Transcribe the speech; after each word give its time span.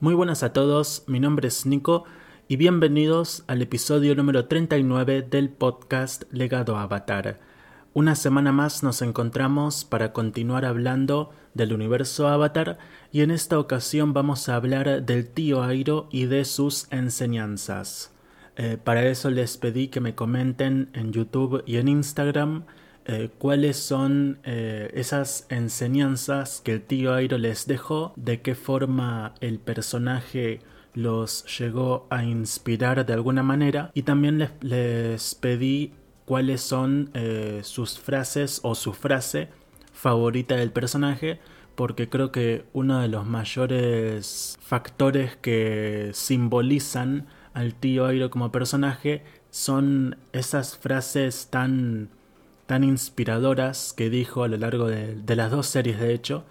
Muy 0.00 0.14
buenas 0.14 0.44
a 0.44 0.52
todos, 0.52 1.02
mi 1.08 1.18
nombre 1.18 1.48
es 1.48 1.66
Nico 1.66 2.04
y 2.46 2.54
bienvenidos 2.54 3.42
al 3.48 3.62
episodio 3.62 4.14
número 4.14 4.46
39 4.46 5.22
del 5.22 5.48
podcast 5.48 6.22
Legado 6.30 6.76
Avatar. 6.76 7.40
Una 7.94 8.14
semana 8.14 8.52
más 8.52 8.84
nos 8.84 9.02
encontramos 9.02 9.84
para 9.84 10.12
continuar 10.12 10.64
hablando 10.66 11.32
del 11.54 11.72
universo 11.72 12.28
Avatar 12.28 12.78
y 13.10 13.22
en 13.22 13.32
esta 13.32 13.58
ocasión 13.58 14.12
vamos 14.12 14.48
a 14.48 14.54
hablar 14.54 15.04
del 15.04 15.28
tío 15.30 15.64
Airo 15.64 16.06
y 16.12 16.26
de 16.26 16.44
sus 16.44 16.86
enseñanzas. 16.92 18.12
Eh, 18.56 18.78
para 18.82 19.04
eso 19.04 19.30
les 19.30 19.56
pedí 19.56 19.88
que 19.88 20.00
me 20.00 20.14
comenten 20.14 20.90
en 20.92 21.12
YouTube 21.12 21.64
y 21.66 21.78
en 21.78 21.88
Instagram 21.88 22.66
eh, 23.08 23.30
cuáles 23.38 23.78
son 23.78 24.38
eh, 24.44 24.90
esas 24.92 25.46
enseñanzas 25.48 26.60
que 26.62 26.74
el 26.74 26.82
tío 26.82 27.14
Airo 27.14 27.38
les 27.38 27.66
dejó, 27.66 28.12
de 28.16 28.42
qué 28.42 28.54
forma 28.54 29.34
el 29.40 29.58
personaje 29.58 30.60
los 30.92 31.44
llegó 31.58 32.06
a 32.10 32.22
inspirar 32.22 33.06
de 33.06 33.14
alguna 33.14 33.42
manera. 33.42 33.90
Y 33.94 34.02
también 34.02 34.38
les, 34.38 34.50
les 34.60 35.34
pedí 35.34 35.94
cuáles 36.26 36.60
son 36.60 37.10
eh, 37.14 37.60
sus 37.62 37.98
frases 37.98 38.60
o 38.62 38.74
su 38.74 38.92
frase 38.92 39.48
favorita 39.92 40.56
del 40.56 40.70
personaje 40.70 41.40
porque 41.74 42.08
creo 42.08 42.30
que 42.30 42.66
uno 42.72 43.00
de 43.00 43.08
los 43.08 43.24
mayores 43.24 44.58
factores 44.60 45.36
que 45.36 46.10
simbolizan 46.12 47.28
al 47.54 47.74
tío 47.74 48.04
Airo 48.04 48.30
como 48.30 48.52
personaje 48.52 49.22
son 49.50 50.18
esas 50.32 50.76
frases 50.76 51.48
tan 51.50 52.10
tan 52.68 52.84
inspiradoras 52.84 53.94
que 53.96 54.10
dijo 54.10 54.44
a 54.44 54.48
lo 54.48 54.58
largo 54.58 54.88
de, 54.88 55.34
las 55.34 55.50
dos 55.50 55.66
series 55.66 55.98
de 55.98 56.12
hecho, 56.12 56.44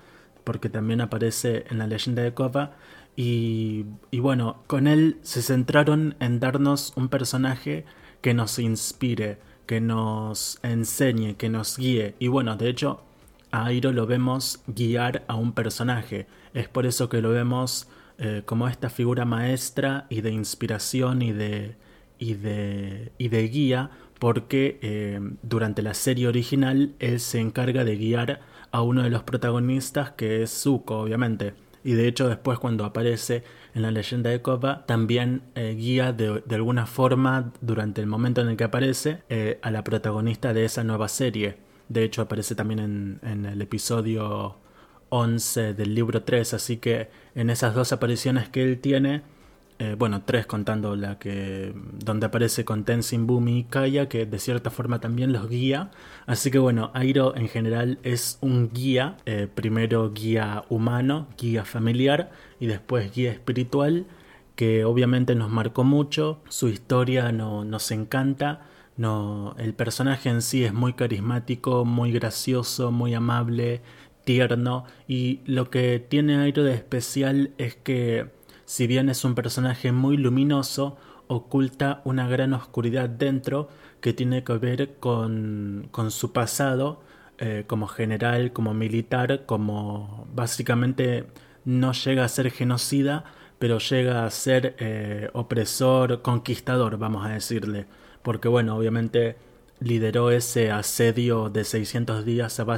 porque 0.43 0.67
también 0.67 0.99
aparece 0.99 1.65
en 1.69 1.77
la 1.77 1.85
leyenda 1.85 2.23
de 2.23 2.33
Copa. 2.33 2.71
Y, 3.15 3.85
y 4.09 4.19
bueno, 4.19 4.63
con 4.65 4.87
él 4.87 5.19
se 5.21 5.43
centraron 5.43 6.15
en 6.19 6.39
darnos 6.39 6.91
un 6.95 7.09
personaje 7.09 7.85
que 8.21 8.33
nos 8.33 8.57
inspire, 8.57 9.37
que 9.67 9.79
nos 9.79 10.57
enseñe, 10.63 11.35
que 11.35 11.49
nos 11.49 11.77
guíe. 11.77 12.15
Y 12.17 12.29
bueno, 12.29 12.57
de 12.57 12.69
hecho, 12.69 13.03
a 13.51 13.67
Airo 13.67 13.91
lo 13.91 14.07
vemos 14.07 14.63
guiar 14.65 15.23
a 15.27 15.35
un 15.35 15.53
personaje. 15.53 16.25
Es 16.55 16.67
por 16.67 16.87
eso 16.87 17.09
que 17.09 17.21
lo 17.21 17.29
vemos 17.29 17.89
eh, 18.17 18.41
como 18.43 18.67
esta 18.67 18.89
figura 18.89 19.23
maestra 19.23 20.07
y 20.09 20.21
de 20.21 20.31
inspiración 20.31 21.21
y 21.21 21.31
de, 21.31 21.75
y 22.17 22.33
de, 22.33 23.11
y 23.19 23.27
de 23.27 23.47
guía 23.49 23.91
porque 24.19 24.79
eh, 24.81 25.19
durante 25.43 25.81
la 25.81 25.93
serie 25.93 26.27
original 26.27 26.93
él 26.99 27.19
se 27.19 27.39
encarga 27.39 27.83
de 27.83 27.95
guiar 27.97 28.41
a 28.71 28.81
uno 28.81 29.03
de 29.03 29.09
los 29.09 29.23
protagonistas 29.23 30.11
que 30.11 30.43
es 30.43 30.51
Zuko, 30.51 30.99
obviamente. 30.99 31.53
Y 31.83 31.93
de 31.93 32.07
hecho 32.07 32.27
después 32.27 32.59
cuando 32.59 32.83
aparece 32.83 33.43
en 33.73 33.83
la 33.83 33.91
leyenda 33.91 34.29
de 34.29 34.41
Copa 34.41 34.85
también 34.85 35.43
eh, 35.55 35.75
guía 35.77 36.11
de, 36.11 36.43
alguna 36.49 36.85
forma 36.85 37.53
durante 37.61 38.01
el 38.01 38.07
momento 38.07 38.41
en 38.41 38.49
el 38.49 38.57
que 38.57 38.65
aparece 38.65 39.23
eh, 39.29 39.59
a 39.61 39.71
la 39.71 39.83
protagonista 39.83 40.53
de 40.53 40.65
esa 40.65 40.83
nueva 40.83 41.07
serie. 41.07 41.57
De 41.87 42.03
hecho 42.03 42.21
aparece 42.21 42.55
también 42.55 42.79
en, 42.79 43.19
en 43.23 43.45
el 43.45 43.61
episodio 43.61 44.57
11 45.09 45.73
del 45.73 45.95
libro 45.95 46.23
3, 46.23 46.55
así 46.55 46.77
que 46.77 47.09
en 47.35 47.49
esas 47.49 47.73
dos 47.73 47.93
apariciones 47.93 48.49
que 48.49 48.63
él 48.63 48.79
tiene 48.79 49.21
eh, 49.79 49.95
bueno, 49.97 50.23
tres 50.25 50.47
contando 50.47 50.95
la 50.95 51.19
que 51.19 51.71
donde 52.03 52.25
aparece 52.25 52.65
con 52.65 52.83
Tenzin, 52.83 53.27
Bumi 53.27 53.59
y 53.59 53.63
Kaya, 53.65 54.09
que 54.09 54.25
de 54.25 54.39
cierta 54.39 54.71
forma 54.71 54.99
también 54.99 55.31
los 55.31 55.49
guía. 55.49 55.91
Así 56.25 56.49
que 56.49 56.57
bueno, 56.57 56.89
Airo 56.95 57.35
en 57.35 57.47
general 57.47 57.99
es 58.03 58.39
un 58.41 58.71
guía, 58.73 59.17
eh, 59.25 59.47
primero 59.53 60.11
guía 60.13 60.63
humano, 60.69 61.27
guía 61.37 61.63
familiar 61.63 62.31
y 62.59 62.65
después 62.65 63.13
guía 63.13 63.31
espiritual, 63.31 64.07
que 64.55 64.83
obviamente 64.83 65.35
nos 65.35 65.51
marcó 65.51 65.83
mucho, 65.83 66.41
su 66.49 66.69
historia 66.69 67.31
no, 67.31 67.63
nos 67.63 67.91
encanta. 67.91 68.61
No, 68.97 69.55
el 69.59 69.75
personaje 69.75 70.29
en 70.29 70.41
sí 70.41 70.63
es 70.63 70.73
muy 70.73 70.93
carismático, 70.93 71.85
muy 71.85 72.11
gracioso, 72.11 72.91
muy 72.91 73.13
amable, 73.13 73.81
tierno 74.27 74.85
y 75.07 75.39
lo 75.45 75.69
que 75.69 75.99
tiene 75.99 76.37
Airo 76.37 76.63
de 76.63 76.73
especial 76.73 77.51
es 77.57 77.75
que 77.75 78.36
si 78.67 78.85
bien 78.85 79.07
es 79.07 79.23
un 79.23 79.33
personaje 79.33 79.93
muy 79.93 80.17
luminoso, 80.17 80.97
oculta 81.27 82.01
una 82.03 82.27
gran 82.27 82.53
oscuridad 82.53 83.07
dentro 83.07 83.69
que 84.01 84.11
tiene 84.11 84.43
que 84.43 84.53
ver 84.57 84.95
con, 84.99 85.87
con 85.91 86.11
su 86.11 86.33
pasado 86.33 87.01
eh, 87.37 87.63
como 87.65 87.87
general, 87.87 88.51
como 88.51 88.73
militar, 88.73 89.45
como 89.45 90.27
básicamente 90.35 91.27
no 91.63 91.93
llega 91.93 92.25
a 92.25 92.27
ser 92.27 92.51
genocida, 92.51 93.23
pero 93.57 93.79
llega 93.79 94.25
a 94.25 94.31
ser 94.31 94.75
eh, 94.79 95.29
opresor, 95.31 96.21
conquistador, 96.21 96.97
vamos 96.97 97.25
a 97.25 97.29
decirle. 97.29 97.85
Porque 98.21 98.49
bueno, 98.49 98.75
obviamente 98.75 99.37
lideró 99.79 100.29
ese 100.29 100.71
asedio 100.71 101.49
de 101.49 101.63
600 101.63 102.25
días 102.25 102.59
a 102.59 102.65
Ba 102.65 102.77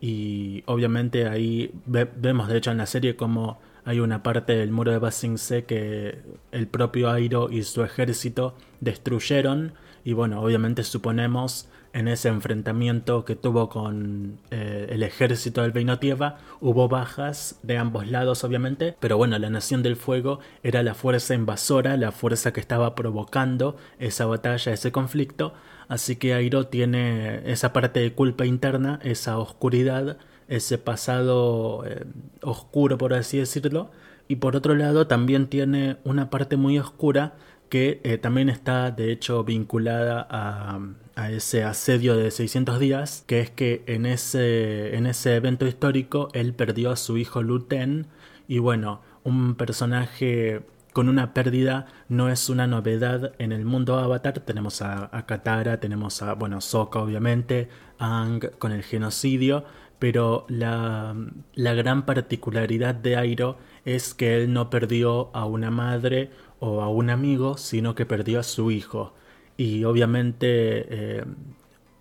y 0.00 0.64
obviamente 0.66 1.28
ahí 1.28 1.70
vemos 1.86 2.48
de 2.48 2.58
hecho 2.58 2.72
en 2.72 2.78
la 2.78 2.86
serie 2.86 3.14
como 3.16 3.60
hay 3.86 4.00
una 4.00 4.22
parte 4.22 4.56
del 4.56 4.72
muro 4.72 4.90
de 4.90 4.98
Basingse 4.98 5.64
que 5.64 6.18
el 6.50 6.66
propio 6.66 7.08
Airo 7.08 7.48
y 7.50 7.62
su 7.62 7.84
ejército 7.84 8.54
destruyeron 8.80 9.74
y 10.04 10.12
bueno, 10.12 10.42
obviamente 10.42 10.82
suponemos 10.82 11.68
en 11.92 12.08
ese 12.08 12.28
enfrentamiento 12.28 13.24
que 13.24 13.36
tuvo 13.36 13.68
con 13.68 14.38
eh, 14.50 14.88
el 14.90 15.04
ejército 15.04 15.62
del 15.62 15.70
Beinotieva 15.70 16.38
hubo 16.60 16.88
bajas 16.88 17.60
de 17.62 17.78
ambos 17.78 18.08
lados 18.08 18.42
obviamente, 18.42 18.96
pero 18.98 19.16
bueno, 19.18 19.38
la 19.38 19.50
Nación 19.50 19.84
del 19.84 19.94
Fuego 19.94 20.40
era 20.64 20.82
la 20.82 20.94
fuerza 20.94 21.34
invasora, 21.34 21.96
la 21.96 22.10
fuerza 22.10 22.52
que 22.52 22.60
estaba 22.60 22.96
provocando 22.96 23.76
esa 24.00 24.26
batalla, 24.26 24.72
ese 24.72 24.90
conflicto, 24.90 25.54
así 25.86 26.16
que 26.16 26.34
Airo 26.34 26.66
tiene 26.66 27.48
esa 27.50 27.72
parte 27.72 28.00
de 28.00 28.12
culpa 28.12 28.46
interna, 28.46 28.98
esa 29.04 29.38
oscuridad 29.38 30.18
ese 30.48 30.78
pasado 30.78 31.84
eh, 31.86 32.04
oscuro, 32.42 32.98
por 32.98 33.14
así 33.14 33.38
decirlo, 33.38 33.90
y 34.28 34.36
por 34.36 34.56
otro 34.56 34.74
lado 34.74 35.06
también 35.06 35.48
tiene 35.48 35.98
una 36.04 36.30
parte 36.30 36.56
muy 36.56 36.78
oscura 36.78 37.34
que 37.68 38.00
eh, 38.04 38.18
también 38.18 38.48
está 38.48 38.90
de 38.90 39.12
hecho 39.12 39.44
vinculada 39.44 40.26
a, 40.30 40.80
a, 41.16 41.30
ese 41.30 41.64
asedio 41.64 42.16
de 42.16 42.30
600 42.30 42.78
días, 42.78 43.24
que 43.26 43.40
es 43.40 43.50
que 43.50 43.82
en 43.86 44.06
ese, 44.06 44.96
en 44.96 45.06
ese 45.06 45.36
evento 45.36 45.66
histórico 45.66 46.28
él 46.32 46.54
perdió 46.54 46.90
a 46.90 46.96
su 46.96 47.18
hijo 47.18 47.42
Luten. 47.42 48.06
Y 48.48 48.58
bueno, 48.58 49.00
un 49.24 49.56
personaje 49.56 50.62
con 50.92 51.08
una 51.08 51.34
pérdida 51.34 51.86
no 52.08 52.30
es 52.30 52.48
una 52.48 52.66
novedad 52.66 53.32
en 53.38 53.52
el 53.52 53.64
mundo 53.64 53.98
Avatar. 53.98 54.40
Tenemos 54.40 54.80
a, 54.82 55.10
a 55.12 55.26
Katara, 55.26 55.80
tenemos 55.80 56.22
a, 56.22 56.34
bueno, 56.34 56.60
Sokka 56.60 57.00
obviamente, 57.00 57.68
Ang 57.98 58.50
con 58.58 58.72
el 58.72 58.82
genocidio, 58.82 59.64
pero 59.98 60.46
la, 60.48 61.14
la 61.54 61.74
gran 61.74 62.04
particularidad 62.06 62.94
de 62.94 63.16
Airo 63.16 63.58
es 63.84 64.14
que 64.14 64.36
él 64.36 64.52
no 64.52 64.70
perdió 64.70 65.30
a 65.34 65.46
una 65.46 65.70
madre 65.70 66.30
o 66.60 66.82
a 66.82 66.88
un 66.88 67.10
amigo, 67.10 67.56
sino 67.56 67.94
que 67.94 68.06
perdió 68.06 68.40
a 68.40 68.42
su 68.42 68.70
hijo. 68.70 69.14
Y 69.56 69.84
obviamente 69.84 71.18
eh, 71.20 71.24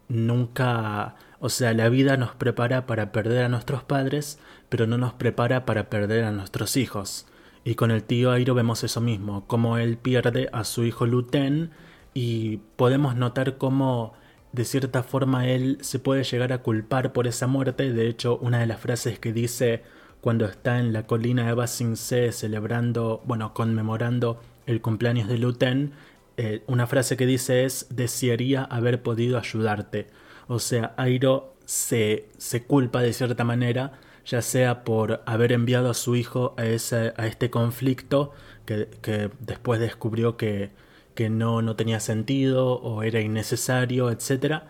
nunca, 0.08 1.16
o 1.40 1.50
sea, 1.50 1.74
la 1.74 1.90
vida 1.90 2.18
nos 2.18 2.36
prepara 2.36 2.86
para 2.86 3.12
perder 3.12 3.46
a 3.46 3.50
nuestros 3.50 3.84
padres, 3.84 4.40
pero 4.70 4.88
no 4.88 4.98
nos 4.98 5.14
prepara 5.14 5.66
para 5.66 5.90
perder 5.90 6.24
a 6.26 6.32
nuestros 6.32 6.78
hijos. 6.78 7.28
Y 7.64 7.76
con 7.76 7.92
el 7.92 8.04
tío 8.04 8.32
Airo 8.32 8.54
vemos 8.54 8.84
eso 8.84 9.02
mismo, 9.02 9.48
como 9.48 9.78
él 9.78 9.98
pierde 9.98 10.50
a 10.54 10.64
su 10.64 10.84
hijo 10.86 11.06
Luten 11.06 11.72
y 12.14 12.58
podemos 12.76 13.16
notar 13.16 13.58
cómo 13.58 14.14
de 14.56 14.64
cierta 14.64 15.04
forma 15.04 15.48
él 15.50 15.78
se 15.82 16.00
puede 16.00 16.24
llegar 16.24 16.54
a 16.54 16.60
culpar 16.60 17.12
por 17.12 17.28
esa 17.28 17.46
muerte. 17.46 17.92
De 17.92 18.08
hecho, 18.08 18.38
una 18.38 18.60
de 18.60 18.66
las 18.66 18.80
frases 18.80 19.20
que 19.20 19.34
dice 19.34 19.84
cuando 20.22 20.46
está 20.46 20.80
en 20.80 20.94
la 20.94 21.06
colina 21.06 21.46
de 21.46 21.54
Basingse 21.54 22.32
celebrando, 22.32 23.22
bueno, 23.26 23.54
conmemorando 23.54 24.42
el 24.66 24.82
cumpleaños 24.82 25.28
de 25.28 25.38
Luten, 25.38 25.92
eh, 26.38 26.64
una 26.68 26.88
frase 26.88 27.18
que 27.18 27.26
dice 27.26 27.66
es 27.66 27.88
desearía 27.90 28.64
haber 28.64 29.04
podido 29.04 29.38
ayudarte. 29.38 30.08
O 30.48 30.60
sea, 30.60 30.94
Airo 30.96 31.54
se, 31.66 32.30
se 32.38 32.64
culpa 32.64 33.02
de 33.02 33.12
cierta 33.12 33.44
manera, 33.44 34.00
ya 34.26 34.42
sea 34.42 34.86
por 34.86 35.22
haber 35.26 35.52
enviado 35.52 35.90
a 35.90 35.94
su 35.94 36.16
hijo 36.16 36.56
a, 36.58 36.66
ese, 36.66 37.14
a 37.18 37.28
este 37.28 37.50
conflicto 37.50 38.32
que, 38.66 38.88
que 39.02 39.30
después 39.42 39.82
descubrió 39.82 40.38
que, 40.38 40.72
que 41.16 41.30
no, 41.30 41.62
no 41.62 41.76
tenía 41.76 42.00
sentido 42.00 42.74
o 42.74 43.04
era 43.04 43.22
innecesario, 43.22 44.12
etc. 44.12 44.64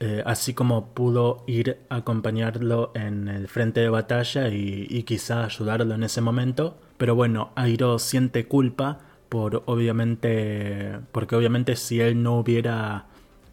Eh, 0.00 0.22
así 0.26 0.54
como 0.54 0.88
pudo 0.94 1.44
ir 1.46 1.78
a 1.88 1.96
acompañarlo 1.96 2.90
en 2.94 3.28
el 3.28 3.48
frente 3.48 3.80
de 3.80 3.88
batalla 3.88 4.48
y, 4.48 4.86
y, 4.90 5.04
quizá 5.04 5.44
ayudarlo 5.44 5.94
en 5.94 6.02
ese 6.02 6.20
momento. 6.20 6.78
Pero 6.98 7.14
bueno, 7.14 7.52
Airo 7.56 7.98
siente 7.98 8.46
culpa 8.46 9.00
por 9.32 9.62
obviamente. 9.66 10.98
porque 11.12 11.36
obviamente 11.36 11.76
si 11.76 12.00
él 12.00 12.22
no 12.22 12.38
hubiera 12.38 13.06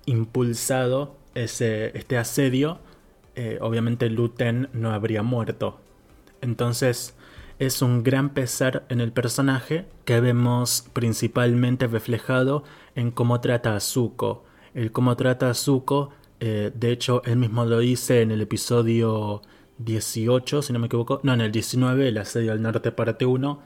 impulsado 0.06 1.16
ese, 1.36 1.98
este 1.98 2.18
asedio, 2.18 2.80
eh, 3.36 3.60
obviamente 3.62 4.10
Luten 4.10 4.68
no 4.74 4.92
habría 4.92 5.24
muerto. 5.24 5.80
Entonces, 6.42 7.16
es 7.60 7.82
un 7.82 8.04
gran 8.04 8.30
pesar 8.30 8.86
en 8.90 9.02
el 9.02 9.12
personaje 9.12 9.86
que 10.06 10.22
vemos 10.22 10.86
principalmente 10.94 11.88
reflejado 11.88 12.64
en 12.96 13.12
cómo 13.12 13.42
trata 13.42 13.76
a 13.76 13.80
Zuko. 13.82 14.46
El 14.74 14.92
cómo 14.92 15.16
trata 15.18 15.50
a 15.50 15.54
Zuko, 15.54 16.12
eh, 16.40 16.72
de 16.74 16.92
hecho, 16.92 17.22
él 17.26 17.36
mismo 17.36 17.66
lo 17.66 17.80
dice 17.80 18.22
en 18.22 18.32
el 18.32 18.42
episodio 18.42 19.42
18, 19.80 20.62
si 20.62 20.74
no 20.74 20.80
me 20.80 20.88
equivoco, 20.88 21.20
no, 21.24 21.34
en 21.34 21.42
el 21.42 21.52
19, 21.52 22.08
el 22.08 22.18
asedio 22.18 22.54
al 22.54 22.62
norte 22.62 22.92
parte 22.94 23.26
1, 23.26 23.62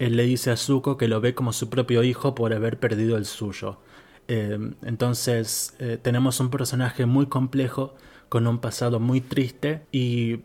él 0.00 0.16
le 0.16 0.24
dice 0.24 0.50
a 0.50 0.56
Zuko 0.56 0.96
que 0.96 1.08
lo 1.08 1.20
ve 1.20 1.34
como 1.34 1.52
su 1.52 1.70
propio 1.70 2.02
hijo 2.02 2.34
por 2.34 2.52
haber 2.52 2.78
perdido 2.80 3.16
el 3.16 3.24
suyo. 3.24 3.78
Eh, 4.26 4.58
entonces 4.82 5.74
eh, 5.78 5.98
tenemos 6.00 6.40
un 6.40 6.50
personaje 6.50 7.06
muy 7.06 7.26
complejo, 7.26 7.94
con 8.28 8.46
un 8.46 8.58
pasado 8.58 9.00
muy 9.00 9.20
triste 9.20 9.82
y 9.90 10.40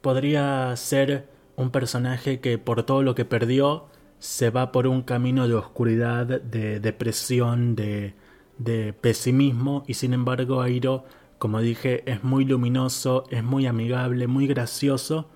podría 0.00 0.74
ser 0.76 1.33
un 1.56 1.70
personaje 1.70 2.40
que 2.40 2.58
por 2.58 2.82
todo 2.84 3.02
lo 3.02 3.14
que 3.14 3.24
perdió 3.24 3.86
se 4.18 4.50
va 4.50 4.72
por 4.72 4.86
un 4.86 5.02
camino 5.02 5.48
de 5.48 5.54
oscuridad, 5.54 6.26
de 6.26 6.80
depresión, 6.80 7.76
de, 7.76 8.14
de 8.58 8.92
pesimismo. 8.92 9.84
Y 9.86 9.94
sin 9.94 10.14
embargo 10.14 10.62
Airo, 10.62 11.04
como 11.38 11.60
dije, 11.60 12.02
es 12.10 12.24
muy 12.24 12.44
luminoso, 12.44 13.24
es 13.30 13.44
muy 13.44 13.66
amigable, 13.66 14.26
muy 14.26 14.46
gracioso. 14.46 15.28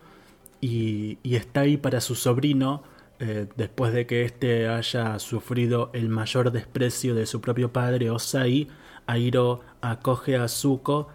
Y, 0.61 1.19
y 1.23 1.37
está 1.37 1.61
ahí 1.61 1.77
para 1.77 2.01
su 2.01 2.15
sobrino 2.15 2.83
eh, 3.21 3.49
después 3.57 3.93
de 3.93 4.07
que 4.07 4.23
éste 4.25 4.69
haya 4.69 5.19
sufrido 5.19 5.91
el 5.93 6.09
mayor 6.09 6.53
desprecio 6.53 7.15
de 7.15 7.27
su 7.27 7.41
propio 7.41 7.73
padre 7.73 8.11
Osai, 8.11 8.69
Airo 9.07 9.61
acoge 9.81 10.37
a 10.37 10.47
Zuko 10.49 11.09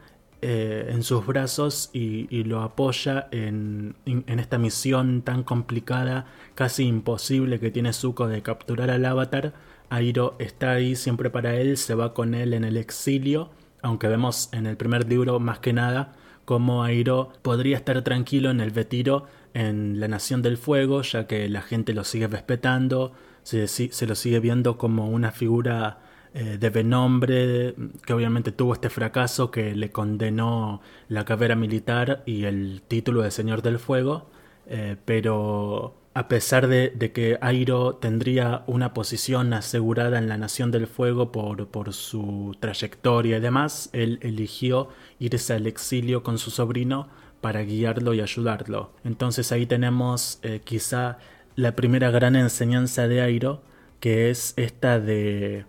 eh, 0.44 0.90
en 0.90 1.04
sus 1.04 1.26
brazos 1.26 1.90
y, 1.94 2.44
lo 2.44 2.62
apoya 2.62 3.28
en, 3.32 3.96
en, 4.06 4.40
esta 4.40 4.58
misión 4.58 5.22
tan 5.22 5.44
complicada, 5.44 6.26
casi 6.54 6.84
imposible 6.84 7.60
que 7.60 7.72
tiene 7.72 7.94
Zuko 7.94 8.28
de 8.28 8.42
capturar 8.42 8.92
al 8.92 9.06
avatar. 9.06 9.54
Airo 9.90 10.36
está 10.40 10.72
ahí 10.72 10.96
siempre 10.96 11.30
para 11.30 11.56
él, 11.56 11.78
se 11.78 11.96
va 11.96 12.14
con 12.14 12.36
él 12.36 12.54
en 12.54 12.64
el 12.64 12.78
exilio, 12.78 13.52
aunque 13.82 14.08
vemos 14.08 14.50
en 14.52 14.68
el 14.68 14.78
primer 14.78 15.08
libro 15.08 15.40
más 15.40 15.60
que 15.60 15.74
nada 15.74 16.14
cómo 16.46 16.84
Airo 16.84 17.32
podría 17.42 17.78
estar 17.78 18.02
tranquilo 18.02 18.52
en 18.52 18.60
el 18.60 18.72
retiro 18.72 19.26
en 19.54 20.00
la 20.00 20.08
Nación 20.08 20.42
del 20.42 20.58
Fuego, 20.58 21.02
ya 21.04 21.28
que 21.28 21.48
la 21.48 21.62
gente 21.62 21.94
lo 21.94 22.04
sigue 22.04 22.28
respetando, 22.28 23.14
se, 23.44 23.68
se 23.68 24.08
lo 24.08 24.16
sigue 24.16 24.40
viendo 24.40 24.78
como 24.78 25.10
una 25.10 25.32
figura 25.32 26.00
eh, 26.36 26.58
de 26.60 26.70
renombre, 26.72 27.76
que 28.06 28.14
obviamente 28.14 28.52
tuvo 28.52 28.74
este 28.74 28.90
fracaso 28.90 29.52
que 29.52 29.76
le 29.76 29.92
condenó 29.92 30.82
la 31.08 31.26
carrera 31.26 31.56
militar 31.56 32.24
y 32.26 32.46
el 32.46 32.82
título 32.88 33.22
de 33.22 33.30
Señor 33.30 33.62
del 33.62 33.78
Fuego, 33.78 34.32
eh, 34.66 34.96
pero 35.06 35.96
a 36.16 36.28
pesar 36.28 36.68
de, 36.68 36.90
de, 36.90 37.12
que 37.12 37.38
Airo 37.40 37.98
tendría 37.98 38.64
una 38.66 38.96
posición 38.96 39.54
asegurada 39.54 40.18
en 40.18 40.28
la 40.28 40.38
Nación 40.38 40.72
del 40.72 40.88
Fuego 40.88 41.32
por, 41.32 41.68
por 41.68 41.94
su 41.94 42.56
trayectoria 42.60 43.38
y 43.38 43.40
demás, 43.40 43.92
él 43.94 44.18
eligió 44.24 44.90
irse 45.20 45.54
al 45.54 45.68
exilio 45.68 46.24
con 46.24 46.40
su 46.40 46.50
sobrino 46.50 47.10
para 47.42 47.62
guiarlo 47.62 48.16
y 48.16 48.22
ayudarlo. 48.22 48.92
Entonces 49.04 49.52
ahí 49.52 49.68
tenemos 49.68 50.40
eh, 50.42 50.62
quizá 50.64 51.20
la 51.56 51.76
primera 51.76 52.10
gran 52.10 52.36
enseñanza 52.36 53.08
de 53.08 53.22
Airo, 53.22 53.62
que 54.00 54.32
es 54.32 54.54
esta 54.58 55.00
de, 55.00 55.66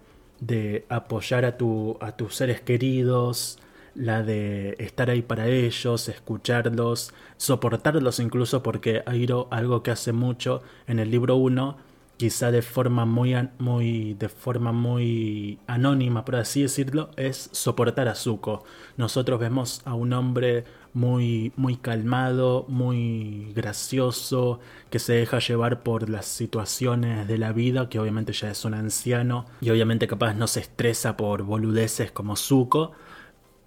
de 0.47 0.85
apoyar 0.89 1.45
a, 1.45 1.57
tu, 1.57 1.97
a 2.01 2.13
tus 2.13 2.37
seres 2.37 2.61
queridos, 2.61 3.59
la 3.95 4.23
de 4.23 4.77
estar 4.79 5.11
ahí 5.11 5.23
para 5.23 5.49
ellos, 5.49 6.09
escucharlos, 6.09 7.13
soportarlos 7.37 8.19
incluso 8.21 8.63
porque 8.63 9.03
Airo 9.07 9.49
algo 9.51 9.83
que 9.83 9.91
hace 9.91 10.13
mucho 10.13 10.63
en 10.87 10.99
el 10.99 11.11
libro 11.11 11.37
1 11.37 11.94
quizá 12.17 12.51
de 12.51 12.63
forma 12.63 13.05
muy, 13.05 13.35
muy, 13.59 14.15
de 14.15 14.29
forma 14.29 14.73
muy 14.73 15.59
anónima, 15.67 16.25
por 16.25 16.37
así 16.37 16.63
decirlo, 16.63 17.11
es 17.17 17.49
soportar 17.53 18.09
a 18.09 18.15
Zuko. 18.15 18.65
Nosotros 18.97 19.41
vemos 19.41 19.83
a 19.85 19.95
un 19.95 20.13
hombre 20.13 20.65
muy, 20.93 21.53
muy 21.57 21.77
calmado, 21.77 22.67
muy 22.69 23.53
gracioso, 23.55 24.61
que 24.91 25.01
se 25.01 25.15
deja 25.15 25.41
llevar 25.41 25.83
por 25.83 26.09
las 26.09 26.27
situaciones 26.27 27.27
de 27.27 27.39
la 27.39 27.53
vida, 27.53 27.89
que 27.89 27.99
obviamente 27.99 28.33
ya 28.33 28.51
es 28.51 28.65
un 28.65 28.75
anciano 28.75 29.47
y 29.61 29.71
obviamente 29.71 30.07
capaz 30.07 30.35
no 30.35 30.47
se 30.47 30.61
estresa 30.61 31.17
por 31.17 31.43
boludeces 31.43 32.13
como 32.13 32.37
Zuko, 32.37 32.93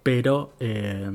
pero 0.02 0.54
eh, 0.58 1.10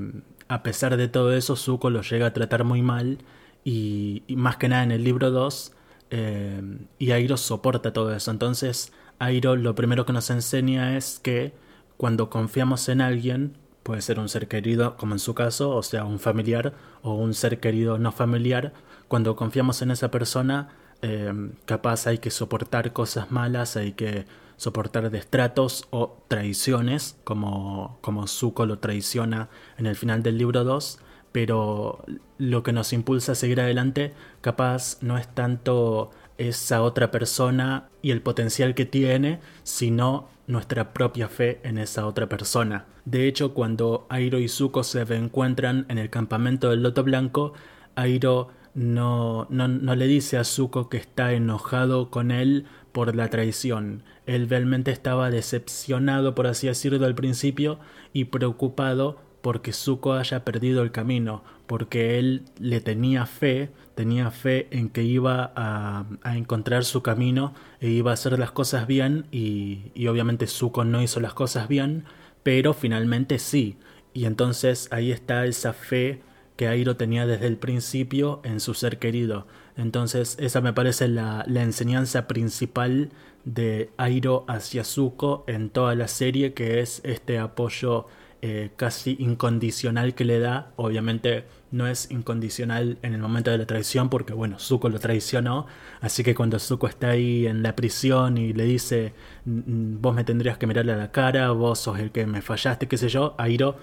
a 0.47 0.61
pesar 0.61 0.97
de 0.97 1.07
todo 1.07 1.33
eso, 1.33 1.55
Zuko 1.55 1.89
lo 1.89 2.03
llega 2.03 2.27
a 2.27 2.33
tratar 2.33 2.63
muy 2.63 2.83
mal 2.83 3.17
y, 3.63 4.21
y 4.27 4.35
más 4.35 4.57
que 4.57 4.69
nada 4.69 4.83
en 4.83 4.91
el 4.91 5.03
libro 5.03 5.31
2 5.31 5.73
eh, 6.15 6.61
y 6.99 7.09
Airo 7.09 7.37
soporta 7.37 7.91
todo 7.91 8.13
eso. 8.13 8.29
Entonces, 8.29 8.93
Airo 9.17 9.55
lo 9.55 9.73
primero 9.73 10.05
que 10.05 10.13
nos 10.13 10.29
enseña 10.29 10.95
es 10.95 11.17
que 11.17 11.55
cuando 11.97 12.29
confiamos 12.29 12.87
en 12.87 13.01
alguien, 13.01 13.57
puede 13.81 14.03
ser 14.03 14.19
un 14.19 14.29
ser 14.29 14.47
querido, 14.47 14.95
como 14.95 15.15
en 15.15 15.19
su 15.19 15.33
caso, 15.33 15.71
o 15.71 15.81
sea, 15.81 16.05
un 16.05 16.19
familiar 16.19 16.75
o 17.01 17.15
un 17.15 17.33
ser 17.33 17.59
querido 17.59 17.97
no 17.97 18.11
familiar, 18.11 18.73
cuando 19.07 19.35
confiamos 19.35 19.81
en 19.81 19.89
esa 19.89 20.11
persona, 20.11 20.69
eh, 21.01 21.33
capaz 21.65 22.05
hay 22.05 22.19
que 22.19 22.29
soportar 22.29 22.93
cosas 22.93 23.31
malas, 23.31 23.75
hay 23.75 23.93
que 23.93 24.27
soportar 24.57 25.09
destratos 25.09 25.87
o 25.89 26.23
traiciones, 26.27 27.17
como, 27.23 27.97
como 28.01 28.27
Zuko 28.27 28.67
lo 28.67 28.77
traiciona 28.77 29.49
en 29.79 29.87
el 29.87 29.95
final 29.95 30.21
del 30.21 30.37
libro 30.37 30.63
2 30.63 30.99
pero 31.33 32.05
lo 32.37 32.63
que 32.63 32.71
nos 32.71 32.93
impulsa 32.93 33.33
a 33.33 33.35
seguir 33.35 33.59
adelante 33.59 34.13
capaz 34.39 34.99
no 35.01 35.17
es 35.17 35.27
tanto 35.27 36.11
esa 36.37 36.81
otra 36.81 37.11
persona 37.11 37.89
y 38.01 38.11
el 38.11 38.21
potencial 38.21 38.75
que 38.75 38.85
tiene, 38.85 39.39
sino 39.63 40.29
nuestra 40.47 40.93
propia 40.93 41.27
fe 41.27 41.59
en 41.63 41.77
esa 41.77 42.05
otra 42.05 42.29
persona. 42.29 42.85
De 43.05 43.27
hecho, 43.27 43.53
cuando 43.53 44.05
Airo 44.09 44.39
y 44.39 44.47
Zuko 44.47 44.83
se 44.83 45.03
reencuentran 45.03 45.85
en 45.89 45.97
el 45.97 46.09
campamento 46.09 46.69
del 46.69 46.83
Loto 46.83 47.03
Blanco, 47.03 47.53
Airo 47.95 48.49
no, 48.75 49.47
no, 49.49 49.67
no 49.67 49.95
le 49.95 50.07
dice 50.07 50.37
a 50.37 50.43
Zuko 50.43 50.89
que 50.89 50.97
está 50.97 51.33
enojado 51.33 52.09
con 52.09 52.31
él 52.31 52.65
por 52.91 53.15
la 53.15 53.29
traición. 53.29 54.03
Él 54.25 54.49
realmente 54.49 54.91
estaba 54.91 55.31
decepcionado, 55.31 56.35
por 56.35 56.47
así 56.47 56.67
decirlo, 56.67 57.05
al 57.05 57.15
principio 57.15 57.79
y 58.13 58.25
preocupado 58.25 59.17
porque 59.43 59.73
Zuko 59.73 60.13
haya 60.13 60.45
perdido 60.45 60.83
el 60.83 60.93
camino, 60.93 61.43
porque 61.67 62.17
él 62.17 62.45
le 62.59 62.79
tenía 62.79 63.25
fe, 63.25 63.71
tenía 63.93 64.31
fe 64.31 64.69
en 64.71 64.87
que 64.87 65.03
iba 65.03 65.51
a, 65.57 66.05
encontrar 66.33 66.85
su 66.85 67.01
camino 67.01 67.53
e 67.81 67.89
iba 67.89 68.11
a 68.11 68.13
hacer 68.13 68.39
las 68.39 68.51
cosas 68.51 68.87
bien 68.87 69.25
y, 69.33 69.91
y 69.95 70.07
obviamente 70.07 70.47
Zuko 70.47 70.85
no 70.85 71.01
hizo 71.01 71.19
las 71.19 71.33
cosas 71.33 71.67
bien, 71.67 72.05
pero 72.41 72.73
finalmente 72.73 73.37
sí. 73.37 73.75
Y 74.13 74.23
entonces 74.27 74.87
ahí 74.91 75.11
está 75.11 75.45
esa 75.45 75.73
fe 75.73 76.21
que 76.55 76.69
Airo 76.69 76.95
tenía 76.95 77.27
desde 77.27 77.47
el 77.47 77.57
principio 77.57 78.39
en 78.45 78.61
su 78.61 78.73
ser 78.73 78.97
querido. 78.97 79.45
Entonces 79.75 80.37
esa 80.39 80.61
me 80.61 80.71
parece 80.71 81.09
la, 81.09 81.43
la 81.47 81.63
enseñanza 81.63 82.29
principal 82.29 83.09
de 83.43 83.89
Airo 83.97 84.45
hacia 84.47 84.85
Zuko 84.85 85.43
en 85.47 85.69
toda 85.69 85.95
la 85.95 86.07
serie, 86.07 86.53
que 86.53 86.79
es 86.79 87.01
este 87.03 87.39
apoyo 87.39 88.07
eh, 88.45 88.71
casi 88.75 89.15
incondicional 89.19 90.15
que 90.15 90.25
le 90.25 90.37
da. 90.37 90.73
Obviamente 90.75 91.45
no 91.71 91.87
es 91.87 92.11
incondicional 92.11 92.97
en 93.01 93.13
el 93.13 93.21
momento 93.21 93.51
de 93.51 93.57
la 93.57 93.65
traición 93.65 94.09
porque 94.09 94.33
bueno, 94.33 94.59
Zuko 94.59 94.89
lo 94.89 94.99
traicionó. 94.99 95.65
Así 96.01 96.25
que 96.25 96.35
cuando 96.35 96.59
Zuko 96.59 96.89
está 96.89 97.11
ahí 97.11 97.47
en 97.47 97.63
la 97.63 97.73
prisión 97.73 98.37
y 98.37 98.51
le 98.51 98.65
dice 98.65 99.13
vos 99.45 100.13
me 100.13 100.25
tendrías 100.25 100.57
que 100.57 100.67
mirarle 100.67 100.91
a 100.91 100.97
la 100.97 101.09
cara, 101.13 101.51
vos 101.51 101.79
sos 101.79 101.99
el 101.99 102.11
que 102.11 102.25
me 102.25 102.41
fallaste, 102.41 102.89
qué 102.89 102.97
sé 102.97 103.07
yo, 103.07 103.33
Airo 103.37 103.77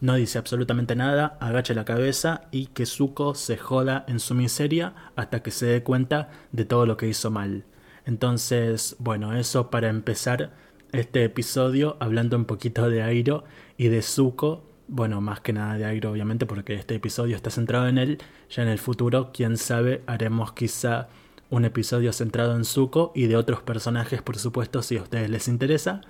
no 0.00 0.14
dice 0.14 0.38
absolutamente 0.38 0.94
nada, 0.94 1.36
agacha 1.40 1.74
la 1.74 1.84
cabeza 1.84 2.42
y 2.52 2.66
que 2.66 2.86
Zuko 2.86 3.34
se 3.34 3.56
joda 3.56 4.04
en 4.06 4.20
su 4.20 4.36
miseria 4.36 4.94
hasta 5.16 5.42
que 5.42 5.50
se 5.50 5.66
dé 5.66 5.82
cuenta 5.82 6.30
de 6.52 6.64
todo 6.64 6.86
lo 6.86 6.96
que 6.96 7.08
hizo 7.08 7.32
mal. 7.32 7.64
Entonces, 8.04 8.94
bueno, 9.00 9.34
eso 9.36 9.68
para 9.68 9.88
empezar 9.88 10.52
este 10.98 11.24
episodio 11.24 11.96
hablando 12.00 12.36
un 12.36 12.44
poquito 12.44 12.88
de 12.88 13.02
Airo 13.02 13.44
y 13.76 13.88
de 13.88 14.02
Zuko. 14.02 14.64
Bueno, 14.88 15.20
más 15.20 15.40
que 15.40 15.52
nada 15.52 15.76
de 15.76 15.84
Airo, 15.84 16.10
obviamente, 16.10 16.46
porque 16.46 16.74
este 16.74 16.94
episodio 16.94 17.36
está 17.36 17.50
centrado 17.50 17.88
en 17.88 17.98
él. 17.98 18.18
Ya 18.50 18.62
en 18.62 18.68
el 18.68 18.78
futuro, 18.78 19.30
quién 19.32 19.56
sabe, 19.56 20.02
haremos 20.06 20.52
quizá 20.52 21.08
un 21.50 21.64
episodio 21.64 22.12
centrado 22.12 22.56
en 22.56 22.64
Zuko 22.64 23.12
y 23.14 23.26
de 23.26 23.36
otros 23.36 23.62
personajes, 23.62 24.22
por 24.22 24.38
supuesto, 24.38 24.82
si 24.82 24.96
a 24.96 25.02
ustedes 25.02 25.30
les 25.30 25.48
interesa. 25.48 26.00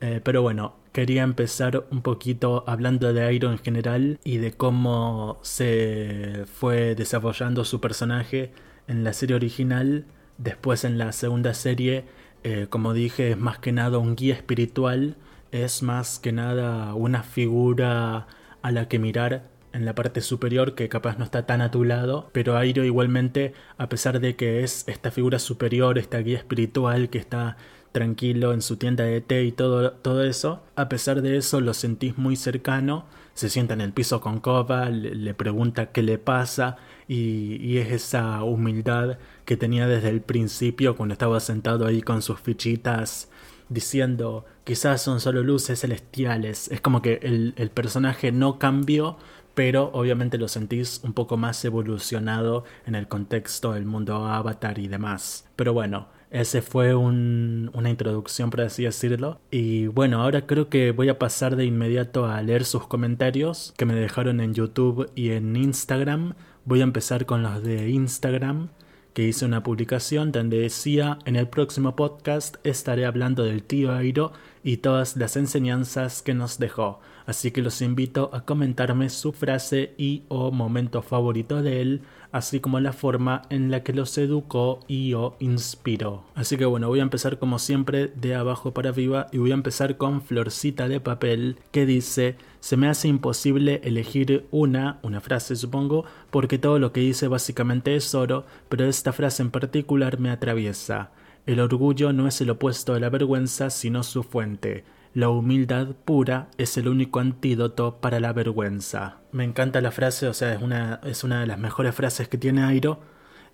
Eh, 0.00 0.20
pero 0.22 0.42
bueno, 0.42 0.76
quería 0.92 1.22
empezar 1.22 1.86
un 1.90 2.02
poquito 2.02 2.64
hablando 2.66 3.12
de 3.12 3.24
Airo 3.24 3.50
en 3.50 3.58
general 3.58 4.20
y 4.24 4.36
de 4.38 4.52
cómo 4.52 5.38
se 5.42 6.44
fue 6.52 6.94
desarrollando 6.94 7.64
su 7.64 7.80
personaje 7.80 8.52
en 8.86 9.04
la 9.04 9.12
serie 9.12 9.36
original. 9.36 10.06
Después 10.38 10.84
en 10.84 10.98
la 10.98 11.12
segunda 11.12 11.52
serie, 11.52 12.04
eh, 12.44 12.66
como 12.70 12.92
dije, 12.92 13.32
es 13.32 13.38
más 13.38 13.58
que 13.58 13.72
nada 13.72 13.98
un 13.98 14.16
guía 14.16 14.34
espiritual 14.34 15.16
es 15.52 15.82
más 15.82 16.18
que 16.18 16.32
nada 16.32 16.94
una 16.94 17.22
figura 17.22 18.26
a 18.62 18.70
la 18.70 18.88
que 18.88 18.98
mirar 18.98 19.48
en 19.72 19.84
la 19.84 19.94
parte 19.94 20.20
superior 20.20 20.74
que 20.74 20.88
capaz 20.88 21.18
no 21.18 21.24
está 21.24 21.46
tan 21.46 21.60
a 21.60 21.70
tu 21.70 21.84
lado, 21.84 22.30
pero 22.32 22.56
Airo 22.56 22.84
igualmente, 22.84 23.52
a 23.76 23.88
pesar 23.88 24.20
de 24.20 24.34
que 24.36 24.64
es 24.64 24.84
esta 24.88 25.10
figura 25.10 25.38
superior, 25.38 25.98
esta 25.98 26.18
guía 26.18 26.38
espiritual 26.38 27.10
que 27.10 27.18
está 27.18 27.56
tranquilo 27.92 28.52
en 28.52 28.62
su 28.62 28.76
tienda 28.76 29.04
de 29.04 29.20
té 29.20 29.44
y 29.44 29.52
todo, 29.52 29.92
todo 29.92 30.24
eso, 30.24 30.62
a 30.76 30.88
pesar 30.88 31.22
de 31.22 31.36
eso 31.36 31.60
lo 31.60 31.74
sentís 31.74 32.18
muy 32.18 32.36
cercano, 32.36 33.06
se 33.34 33.48
sienta 33.48 33.74
en 33.74 33.80
el 33.80 33.92
piso 33.92 34.20
con 34.20 34.40
Kova, 34.40 34.88
le, 34.90 35.34
pregunta 35.34 35.92
qué 35.92 36.02
le 36.02 36.18
pasa 36.18 36.76
y, 37.08 37.56
y, 37.60 37.78
es 37.78 37.90
esa 37.90 38.44
humildad 38.44 39.18
que 39.44 39.56
tenía 39.56 39.88
desde 39.88 40.10
el 40.10 40.20
principio 40.20 40.94
cuando 40.94 41.14
estaba 41.14 41.40
sentado 41.40 41.86
ahí 41.86 42.02
con 42.02 42.22
sus 42.22 42.38
fichitas 42.38 43.28
diciendo 43.68 44.44
quizás 44.64 45.02
son 45.02 45.20
solo 45.20 45.42
luces 45.42 45.80
celestiales. 45.80 46.68
Es 46.70 46.80
como 46.80 47.02
que 47.02 47.20
el, 47.22 47.70
personaje 47.70 48.32
no 48.32 48.58
cambió, 48.58 49.16
pero 49.54 49.90
obviamente 49.92 50.38
lo 50.38 50.48
sentís 50.48 51.00
un 51.04 51.12
poco 51.12 51.36
más 51.36 51.64
evolucionado 51.64 52.64
en 52.86 52.94
el 52.94 53.08
contexto 53.08 53.72
del 53.72 53.86
mundo 53.86 54.26
avatar 54.26 54.78
y 54.78 54.88
demás. 54.88 55.46
Pero 55.56 55.72
bueno, 55.72 56.08
ese 56.30 56.62
fue 56.62 56.94
un, 56.94 57.70
una 57.72 57.90
introducción, 57.90 58.50
por 58.50 58.60
así 58.60 58.84
decirlo. 58.84 59.40
Y 59.50 59.86
bueno, 59.86 60.22
ahora 60.22 60.46
creo 60.46 60.68
que 60.68 60.92
voy 60.92 61.08
a 61.08 61.18
pasar 61.18 61.56
de 61.56 61.64
inmediato 61.64 62.26
a 62.26 62.42
leer 62.42 62.64
sus 62.64 62.86
comentarios 62.86 63.72
que 63.76 63.86
me 63.86 63.94
dejaron 63.94 64.40
en 64.40 64.54
YouTube 64.54 65.10
y 65.14 65.30
en 65.30 65.56
Instagram. 65.56 66.34
Voy 66.68 66.82
a 66.82 66.84
empezar 66.84 67.24
con 67.24 67.42
los 67.42 67.62
de 67.62 67.88
Instagram 67.88 68.68
que 69.14 69.26
hice 69.26 69.46
una 69.46 69.62
publicación 69.62 70.32
donde 70.32 70.58
decía 70.58 71.18
en 71.24 71.36
el 71.36 71.48
próximo 71.48 71.96
podcast 71.96 72.56
estaré 72.62 73.06
hablando 73.06 73.42
del 73.42 73.62
tío 73.62 73.90
Airo 73.94 74.32
y 74.62 74.76
todas 74.76 75.16
las 75.16 75.38
enseñanzas 75.38 76.20
que 76.20 76.34
nos 76.34 76.58
dejó 76.58 77.00
así 77.28 77.50
que 77.50 77.60
los 77.60 77.82
invito 77.82 78.30
a 78.32 78.40
comentarme 78.46 79.10
su 79.10 79.32
frase 79.32 79.92
y 79.98 80.22
o 80.28 80.50
momento 80.50 81.02
favorito 81.02 81.62
de 81.62 81.82
él, 81.82 82.00
así 82.32 82.58
como 82.58 82.80
la 82.80 82.94
forma 82.94 83.42
en 83.50 83.70
la 83.70 83.82
que 83.82 83.92
los 83.92 84.16
educó 84.16 84.80
y 84.88 85.12
o 85.12 85.36
inspiró. 85.38 86.24
Así 86.34 86.56
que 86.56 86.64
bueno, 86.64 86.88
voy 86.88 87.00
a 87.00 87.02
empezar 87.02 87.38
como 87.38 87.58
siempre 87.58 88.06
de 88.06 88.34
abajo 88.34 88.72
para 88.72 88.88
arriba 88.88 89.26
y 89.30 89.36
voy 89.36 89.50
a 89.50 89.54
empezar 89.54 89.98
con 89.98 90.22
Florcita 90.22 90.88
de 90.88 91.00
papel 91.00 91.58
que 91.70 91.84
dice 91.84 92.36
se 92.60 92.76
me 92.76 92.88
hace 92.88 93.08
imposible 93.08 93.80
elegir 93.84 94.46
una, 94.50 94.98
una 95.02 95.20
frase 95.20 95.56
supongo, 95.56 96.04
porque 96.30 96.58
todo 96.58 96.78
lo 96.78 96.92
que 96.92 97.00
dice 97.00 97.28
básicamente 97.28 97.94
es 97.94 98.14
oro, 98.14 98.44
pero 98.68 98.84
esta 98.86 99.12
frase 99.12 99.42
en 99.42 99.50
particular 99.50 100.18
me 100.18 100.30
atraviesa. 100.30 101.10
El 101.46 101.60
orgullo 101.60 102.12
no 102.12 102.26
es 102.28 102.40
el 102.40 102.50
opuesto 102.50 102.94
de 102.94 103.00
la 103.00 103.08
vergüenza, 103.08 103.70
sino 103.70 104.02
su 104.02 104.22
fuente. 104.22 104.84
La 105.14 105.30
humildad 105.30 105.88
pura 106.04 106.48
es 106.58 106.76
el 106.76 106.88
único 106.88 107.20
antídoto 107.20 107.96
para 108.00 108.20
la 108.20 108.32
vergüenza. 108.32 109.16
Me 109.32 109.44
encanta 109.44 109.80
la 109.80 109.90
frase, 109.90 110.28
o 110.28 110.34
sea, 110.34 110.52
es 110.52 110.62
una, 110.62 111.00
es 111.04 111.24
una 111.24 111.40
de 111.40 111.46
las 111.46 111.58
mejores 111.58 111.94
frases 111.94 112.28
que 112.28 112.38
tiene 112.38 112.62
Airo. 112.62 113.00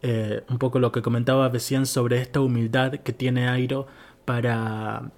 Eh, 0.03 0.43
un 0.51 0.59
poco 0.59 0.81
lo 0.81 0.93
que 0.93 1.03
comentaba 1.03 1.49
recién 1.49 1.87
sobre 1.87 2.21
esta 2.21 2.41
humildad 2.41 2.97
que 2.97 3.13
tiene 3.13 3.49
Airo 3.49 3.87
para 4.25 5.13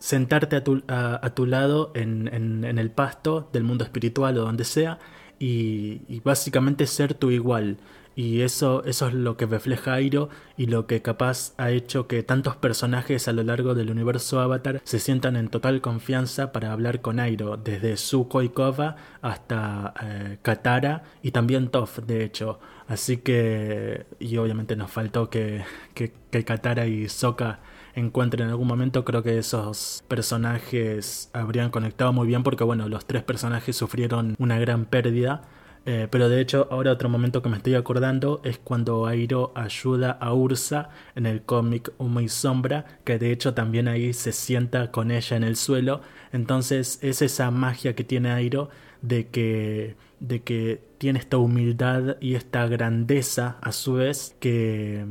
sentarte 0.00 0.56
a 0.56 0.64
tu, 0.64 0.82
a, 0.88 1.30
tu 1.34 1.46
lado 1.46 1.92
en, 1.94 2.28
en, 2.32 2.78
el 2.78 2.90
pasto 2.90 3.48
del 3.52 3.62
mundo 3.62 3.84
espiritual 3.84 4.36
o 4.38 4.42
donde 4.42 4.64
sea 4.64 4.98
y, 5.38 6.00
y 6.08 6.20
básicamente 6.20 6.86
ser 6.88 7.14
tu 7.14 7.30
igual. 7.30 7.76
Y 8.16 8.42
eso, 8.42 8.82
eso 8.84 9.08
es 9.08 9.14
lo 9.14 9.36
que 9.36 9.46
refleja 9.46 9.94
Airo 9.94 10.30
y 10.56 10.66
lo 10.66 10.86
que 10.86 11.00
capaz 11.00 11.54
ha 11.58 11.70
hecho 11.70 12.08
que 12.08 12.22
tantos 12.22 12.56
personajes 12.56 13.28
a 13.28 13.32
lo 13.32 13.42
largo 13.44 13.74
del 13.74 13.90
universo 13.90 14.40
Avatar 14.40 14.80
se 14.84 14.98
sientan 14.98 15.36
en 15.36 15.48
total 15.48 15.80
confianza 15.80 16.50
para 16.50 16.72
hablar 16.72 17.00
con 17.00 17.20
Airo, 17.20 17.56
desde 17.56 17.96
Zuko 17.96 18.42
y 18.42 18.48
Kova 18.48 18.96
hasta 19.22 19.94
eh, 20.02 20.38
Katara 20.42 21.04
y 21.22 21.30
también 21.30 21.68
Toph, 21.68 22.00
de 22.00 22.24
hecho. 22.24 22.58
Así 22.88 23.18
que, 23.18 24.06
y 24.18 24.36
obviamente 24.38 24.74
nos 24.76 24.90
faltó 24.90 25.30
que, 25.30 25.62
que, 25.94 26.12
que 26.30 26.44
Katara 26.44 26.86
y 26.86 27.08
Sokka 27.08 27.60
encuentren 27.94 28.44
en 28.44 28.50
algún 28.50 28.68
momento, 28.68 29.04
creo 29.04 29.22
que 29.22 29.38
esos 29.38 30.04
personajes 30.08 31.30
habrían 31.32 31.70
conectado 31.70 32.12
muy 32.12 32.26
bien 32.26 32.42
porque, 32.42 32.64
bueno, 32.64 32.88
los 32.88 33.06
tres 33.06 33.22
personajes 33.22 33.76
sufrieron 33.76 34.34
una 34.38 34.58
gran 34.58 34.84
pérdida 34.84 35.42
eh, 35.86 36.08
pero 36.10 36.28
de 36.28 36.40
hecho, 36.40 36.68
ahora 36.70 36.92
otro 36.92 37.08
momento 37.08 37.42
que 37.42 37.48
me 37.48 37.56
estoy 37.56 37.74
acordando 37.74 38.40
es 38.44 38.58
cuando 38.58 39.06
Airo 39.06 39.52
ayuda 39.54 40.10
a 40.10 40.34
Ursa 40.34 40.90
en 41.14 41.26
el 41.26 41.42
cómic 41.42 41.92
Humo 41.98 42.20
y 42.20 42.28
Sombra, 42.28 42.84
que 43.04 43.18
de 43.18 43.32
hecho 43.32 43.54
también 43.54 43.88
ahí 43.88 44.12
se 44.12 44.32
sienta 44.32 44.90
con 44.90 45.10
ella 45.10 45.36
en 45.36 45.44
el 45.44 45.56
suelo. 45.56 46.02
Entonces 46.32 46.98
es 47.02 47.22
esa 47.22 47.50
magia 47.50 47.94
que 47.94 48.04
tiene 48.04 48.30
Airo 48.30 48.68
de 49.02 49.28
que, 49.28 49.96
de 50.20 50.42
que 50.42 50.82
tiene 50.98 51.18
esta 51.18 51.38
humildad 51.38 52.16
y 52.20 52.34
esta 52.34 52.66
grandeza 52.66 53.56
a 53.62 53.72
su 53.72 53.94
vez 53.94 54.36
que, 54.38 55.04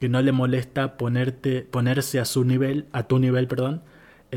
que 0.00 0.08
no 0.08 0.22
le 0.22 0.32
molesta 0.32 0.96
ponerte, 0.96 1.62
ponerse 1.62 2.20
a 2.20 2.24
su 2.24 2.44
nivel, 2.44 2.86
a 2.92 3.04
tu 3.04 3.18
nivel, 3.18 3.48
perdón, 3.48 3.82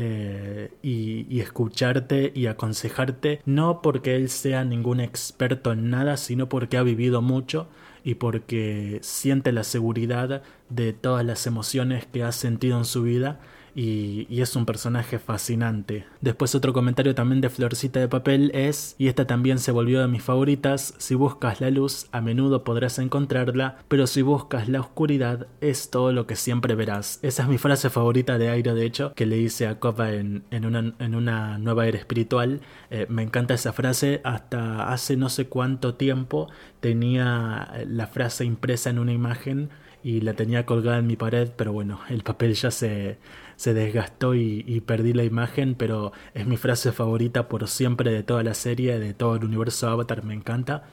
eh, 0.00 0.70
y, 0.80 1.40
escucharte 1.40 2.30
y 2.32 2.46
aconsejarte, 2.46 3.40
no 3.46 3.82
porque 3.82 4.14
él 4.14 4.28
sea 4.28 4.64
ningún 4.64 5.00
experto 5.00 5.72
en 5.72 5.90
nada, 5.90 6.16
sino 6.16 6.48
porque 6.48 6.76
ha 6.76 6.84
vivido 6.84 7.20
mucho 7.20 7.68
y 8.04 8.14
porque 8.14 9.00
siente 9.02 9.50
la 9.50 9.64
seguridad 9.64 10.42
de 10.68 10.92
todas 10.92 11.26
las 11.26 11.48
emociones 11.48 12.06
que 12.06 12.22
ha 12.22 12.30
sentido 12.30 12.78
en 12.78 12.84
su 12.84 13.02
vida 13.02 13.40
y, 13.78 14.40
es 14.42 14.56
un 14.56 14.66
personaje 14.66 15.20
fascinante. 15.20 16.04
Después 16.20 16.54
otro 16.56 16.72
comentario 16.72 17.14
también 17.14 17.40
de 17.40 17.48
Florcita 17.48 18.00
de 18.00 18.08
Papel 18.08 18.50
es, 18.52 18.96
y 18.98 19.06
esta 19.06 19.26
también 19.26 19.60
se 19.60 19.70
volvió 19.70 20.00
de 20.00 20.08
mis 20.08 20.22
favoritas, 20.22 20.94
si 20.98 21.14
buscas 21.14 21.60
la 21.60 21.70
luz 21.70 22.08
a 22.10 22.20
menudo 22.20 22.64
podrás 22.64 22.98
encontrarla, 22.98 23.78
pero 23.86 24.08
si 24.08 24.22
buscas 24.22 24.68
la 24.68 24.80
oscuridad 24.80 25.46
es 25.60 25.90
todo 25.90 26.12
lo 26.12 26.26
que 26.26 26.34
siempre 26.34 26.74
verás. 26.74 27.20
Esa 27.22 27.44
es 27.44 27.48
mi 27.48 27.58
frase 27.58 27.88
favorita 27.88 28.36
de 28.36 28.48
Airo, 28.48 28.74
de 28.74 28.84
hecho, 28.84 29.12
que 29.14 29.26
le 29.26 29.38
hice 29.38 29.68
a 29.68 29.78
Copa 29.78 30.12
en, 30.12 30.42
en, 30.50 30.66
una, 30.66 30.94
en 30.98 31.14
una 31.14 31.58
nueva 31.58 31.86
era 31.86 31.98
espiritual. 31.98 32.60
Eh, 32.90 33.06
me 33.08 33.22
encanta 33.22 33.54
esa 33.54 33.72
frase, 33.72 34.20
hasta 34.24 34.92
hace 34.92 35.16
no 35.16 35.28
sé 35.28 35.46
cuánto 35.46 35.94
tiempo 35.94 36.48
tenía 36.80 37.72
la 37.86 38.08
frase 38.08 38.44
impresa 38.44 38.90
en 38.90 38.98
una 38.98 39.12
imagen 39.12 39.70
y 40.02 40.20
la 40.20 40.34
tenía 40.34 40.64
colgada 40.64 40.98
en 40.98 41.06
mi 41.06 41.16
pared, 41.16 41.50
pero 41.56 41.72
bueno, 41.72 42.00
el 42.08 42.22
papel 42.22 42.54
ya 42.54 42.70
se, 42.70 43.18
se 43.58 43.74
desgastó 43.74 44.36
y, 44.36 44.80
perdí 44.86 45.12
la 45.12 45.24
imagen, 45.24 45.74
pero 45.74 46.12
es 46.32 46.46
mi 46.46 46.56
frase 46.56 46.92
favorita 46.92 47.48
por 47.48 47.66
siempre 47.66 48.12
de 48.12 48.22
toda 48.22 48.44
la 48.44 48.54
serie, 48.54 49.00
de 49.00 49.14
todo 49.14 49.34
el 49.34 49.44
universo 49.44 49.88
Avatar, 49.88 50.22
me 50.22 50.32
encanta. 50.32 50.84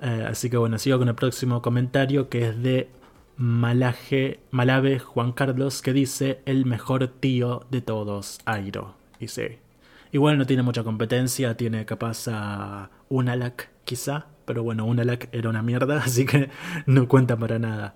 Eh, 0.00 0.26
así 0.26 0.48
que 0.48 0.56
bueno, 0.56 0.78
sigo 0.78 0.98
con 0.98 1.08
el 1.08 1.14
próximo 1.14 1.60
comentario 1.60 2.30
que 2.30 2.48
es 2.48 2.62
de 2.62 2.88
Malaje, 3.36 4.40
Malave 4.50 4.98
Juan 4.98 5.32
Carlos 5.32 5.82
que 5.82 5.92
dice 5.92 6.40
el 6.46 6.64
mejor 6.64 7.06
tío 7.08 7.66
de 7.70 7.82
todos, 7.82 8.40
Airo. 8.46 8.94
Y 9.18 9.28
sí. 9.28 9.58
Igual 10.10 10.38
no 10.38 10.46
tiene 10.46 10.62
mucha 10.62 10.82
competencia, 10.82 11.54
tiene 11.58 11.84
capaz 11.84 12.28
a 12.28 12.88
Unalak 13.10 13.68
quizá, 13.84 14.28
pero 14.46 14.62
bueno, 14.62 14.86
Unalak 14.86 15.28
era 15.32 15.50
una 15.50 15.60
mierda, 15.60 15.98
así 16.04 16.24
que 16.24 16.48
no 16.86 17.08
cuenta 17.08 17.36
para 17.36 17.58
nada. 17.58 17.94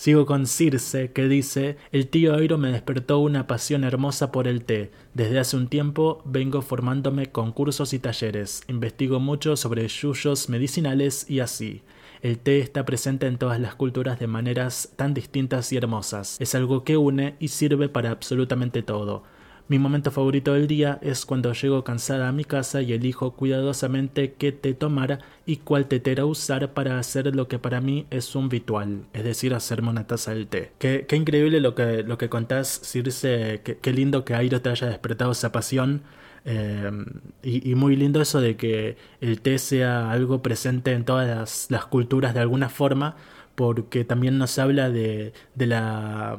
Sigo 0.00 0.24
con 0.24 0.46
Circe, 0.46 1.12
que 1.12 1.28
dice, 1.28 1.76
el 1.92 2.08
tío 2.08 2.34
Airo 2.34 2.56
me 2.56 2.72
despertó 2.72 3.18
una 3.18 3.46
pasión 3.46 3.84
hermosa 3.84 4.32
por 4.32 4.48
el 4.48 4.64
té. 4.64 4.90
Desde 5.12 5.38
hace 5.38 5.58
un 5.58 5.68
tiempo 5.68 6.22
vengo 6.24 6.62
formándome 6.62 7.26
con 7.26 7.52
cursos 7.52 7.92
y 7.92 7.98
talleres. 7.98 8.62
Investigo 8.66 9.20
mucho 9.20 9.56
sobre 9.56 9.86
yuyos 9.86 10.48
medicinales 10.48 11.28
y 11.28 11.40
así. 11.40 11.82
El 12.22 12.38
té 12.38 12.60
está 12.60 12.86
presente 12.86 13.26
en 13.26 13.36
todas 13.36 13.60
las 13.60 13.74
culturas 13.74 14.18
de 14.18 14.26
maneras 14.26 14.90
tan 14.96 15.12
distintas 15.12 15.70
y 15.70 15.76
hermosas. 15.76 16.40
Es 16.40 16.54
algo 16.54 16.82
que 16.82 16.96
une 16.96 17.36
y 17.38 17.48
sirve 17.48 17.90
para 17.90 18.10
absolutamente 18.10 18.82
todo. 18.82 19.24
Mi 19.70 19.78
momento 19.78 20.10
favorito 20.10 20.54
del 20.54 20.66
día 20.66 20.98
es 21.00 21.24
cuando 21.24 21.52
llego 21.52 21.84
cansada 21.84 22.26
a 22.26 22.32
mi 22.32 22.44
casa 22.44 22.82
y 22.82 22.92
elijo 22.92 23.34
cuidadosamente 23.36 24.32
qué 24.32 24.50
té 24.50 24.74
tomar 24.74 25.20
y 25.46 25.58
cuál 25.58 25.86
tetera 25.86 26.24
usar 26.24 26.74
para 26.74 26.98
hacer 26.98 27.36
lo 27.36 27.46
que 27.46 27.60
para 27.60 27.80
mí 27.80 28.04
es 28.10 28.34
un 28.34 28.50
ritual, 28.50 29.04
es 29.12 29.22
decir, 29.22 29.54
hacerme 29.54 29.90
una 29.90 30.08
taza 30.08 30.34
del 30.34 30.48
té. 30.48 30.72
Qué, 30.80 31.06
qué 31.06 31.14
increíble 31.14 31.60
lo 31.60 31.76
que, 31.76 32.02
lo 32.02 32.18
que 32.18 32.28
contás, 32.28 32.80
Circe, 32.82 33.60
qué, 33.62 33.78
qué 33.78 33.92
lindo 33.92 34.24
que 34.24 34.34
Airo 34.34 34.60
te 34.60 34.70
haya 34.70 34.88
despertado 34.88 35.30
esa 35.30 35.52
pasión. 35.52 36.02
Eh, 36.44 36.90
y, 37.44 37.72
muy 37.76 37.94
lindo 37.94 38.20
eso 38.20 38.40
de 38.40 38.56
que 38.56 38.96
el 39.20 39.40
té 39.40 39.58
sea 39.58 40.10
algo 40.10 40.42
presente 40.42 40.94
en 40.94 41.04
todas 41.04 41.28
las, 41.28 41.70
las 41.70 41.86
culturas 41.86 42.34
de 42.34 42.40
alguna 42.40 42.70
forma, 42.70 43.14
porque 43.54 44.04
también 44.04 44.36
nos 44.36 44.58
habla 44.58 44.90
de, 44.90 45.32
de 45.54 45.66
la 45.66 46.38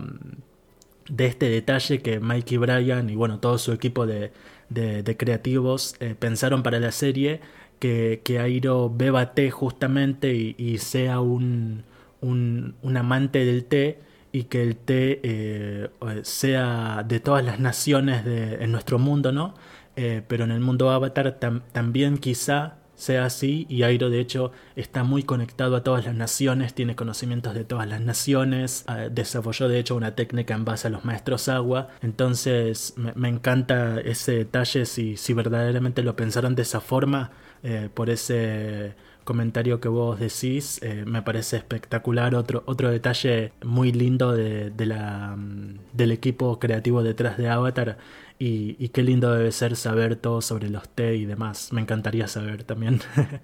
de 1.09 1.25
este 1.25 1.49
detalle 1.49 2.01
que 2.01 2.19
Mikey 2.19 2.57
Bryan 2.57 3.09
y 3.09 3.15
bueno, 3.15 3.39
todo 3.39 3.57
su 3.57 3.71
equipo 3.71 4.05
de, 4.05 4.31
de, 4.69 5.17
creativos 5.17 5.95
eh, 5.99 6.15
pensaron 6.17 6.63
para 6.63 6.79
la 6.79 6.91
serie, 6.91 7.41
que, 7.79 8.21
que 8.23 8.39
Airo 8.39 8.89
beba 8.89 9.33
té 9.33 9.51
justamente 9.51 10.33
y, 10.33 10.77
sea 10.77 11.19
un, 11.19 11.83
un, 12.21 12.75
un, 12.81 12.97
amante 12.97 13.43
del 13.43 13.65
té 13.65 13.99
y 14.31 14.43
que 14.43 14.61
el 14.63 14.75
té 14.77 15.19
eh, 15.23 15.89
sea 16.23 17.03
de 17.07 17.19
todas 17.19 17.43
las 17.43 17.59
naciones 17.59 18.23
de, 18.23 18.63
en 18.63 18.71
nuestro 18.71 18.99
mundo, 18.99 19.31
¿no? 19.31 19.55
Eh, 19.95 20.21
pero 20.27 20.45
en 20.45 20.51
el 20.51 20.61
mundo 20.61 20.89
Avatar 20.89 21.37
también 21.73 22.17
quizá 22.17 22.77
sea 23.01 23.25
así 23.25 23.65
y 23.67 23.81
Airo 23.81 24.11
de 24.11 24.19
hecho 24.19 24.51
está 24.75 25.03
muy 25.03 25.23
conectado 25.23 25.75
a 25.75 25.83
todas 25.83 26.05
las 26.05 26.13
naciones, 26.13 26.75
tiene 26.75 26.95
conocimientos 26.95 27.55
de 27.55 27.63
todas 27.63 27.87
las 27.87 27.99
naciones, 27.99 28.83
ah, 28.85 29.07
desarrolló 29.09 29.67
de 29.67 29.79
hecho 29.79 29.95
una 29.95 30.13
técnica 30.13 30.53
en 30.53 30.65
base 30.65 30.87
a 30.87 30.91
los 30.91 31.03
maestros 31.03 31.49
agua, 31.49 31.89
entonces 32.03 32.93
me, 32.95 33.27
encanta 33.27 33.99
ese 33.99 34.33
detalle 34.33 34.85
si, 34.85 35.17
si 35.17 35.33
verdaderamente 35.33 36.03
lo 36.03 36.15
pensaron 36.15 36.53
de 36.53 36.61
esa 36.61 36.79
forma 36.79 37.31
eh, 37.63 37.89
por 37.91 38.11
ese 38.11 38.93
comentario 39.23 39.79
que 39.79 39.87
vos 39.87 40.19
decís 40.19 40.79
eh, 40.83 41.03
me 41.05 41.21
parece 41.21 41.57
espectacular. 41.57 42.35
Otro 42.35 42.63
otro 42.65 42.89
detalle 42.91 43.53
muy 43.63 43.91
lindo 43.91 44.33
de, 44.33 44.71
la, 44.85 45.35
mm, 45.37 45.79
del 45.93 46.11
equipo 46.11 46.59
creativo 46.59 47.03
detrás 47.03 47.37
de 47.37 47.49
Avatar 47.49 47.97
y, 48.43 48.89
qué 48.89 49.03
lindo 49.03 49.31
debe 49.31 49.51
ser 49.51 49.75
saber 49.75 50.15
todo 50.15 50.41
sobre 50.41 50.67
los 50.69 50.89
té 50.89 51.15
y 51.15 51.25
demás. 51.25 51.71
Me 51.71 51.81
encantaría 51.81 52.27
saber 52.27 52.63
también. 52.63 52.99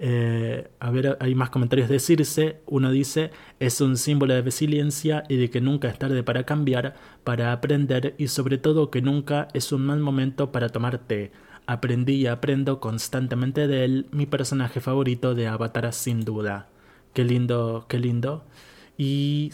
Eh, 0.00 0.70
a 0.78 0.92
ver, 0.92 1.18
hay 1.18 1.34
más 1.34 1.50
comentarios 1.50 1.88
de 1.88 1.98
Circe. 1.98 2.60
Uno 2.66 2.92
dice, 2.92 3.32
es 3.58 3.80
un 3.80 3.96
símbolo 3.96 4.32
de 4.32 4.42
resiliencia 4.42 5.24
y 5.28 5.38
de 5.38 5.50
que 5.50 5.60
nunca 5.60 5.88
es 5.88 5.98
tarde 5.98 6.22
para 6.22 6.44
cambiar, 6.44 6.94
para 7.24 7.50
aprender 7.50 8.14
y 8.16 8.28
sobre 8.28 8.58
todo 8.58 8.92
que 8.92 9.02
nunca 9.02 9.48
es 9.54 9.72
un 9.72 9.84
mal 9.84 9.98
momento 9.98 10.52
para 10.52 10.68
tomar 10.68 10.98
té. 10.98 11.32
Aprendí 11.66 12.14
y 12.14 12.26
aprendo 12.28 12.78
constantemente 12.78 13.66
de 13.66 13.84
él, 13.84 14.06
mi 14.12 14.26
personaje 14.26 14.78
favorito 14.80 15.34
de 15.34 15.48
Avatar 15.48 15.92
sin 15.92 16.24
duda. 16.24 16.68
Qué 17.12 17.24
lindo, 17.24 17.86
qué 17.88 17.98
lindo. 17.98 18.44
Y, 19.00 19.52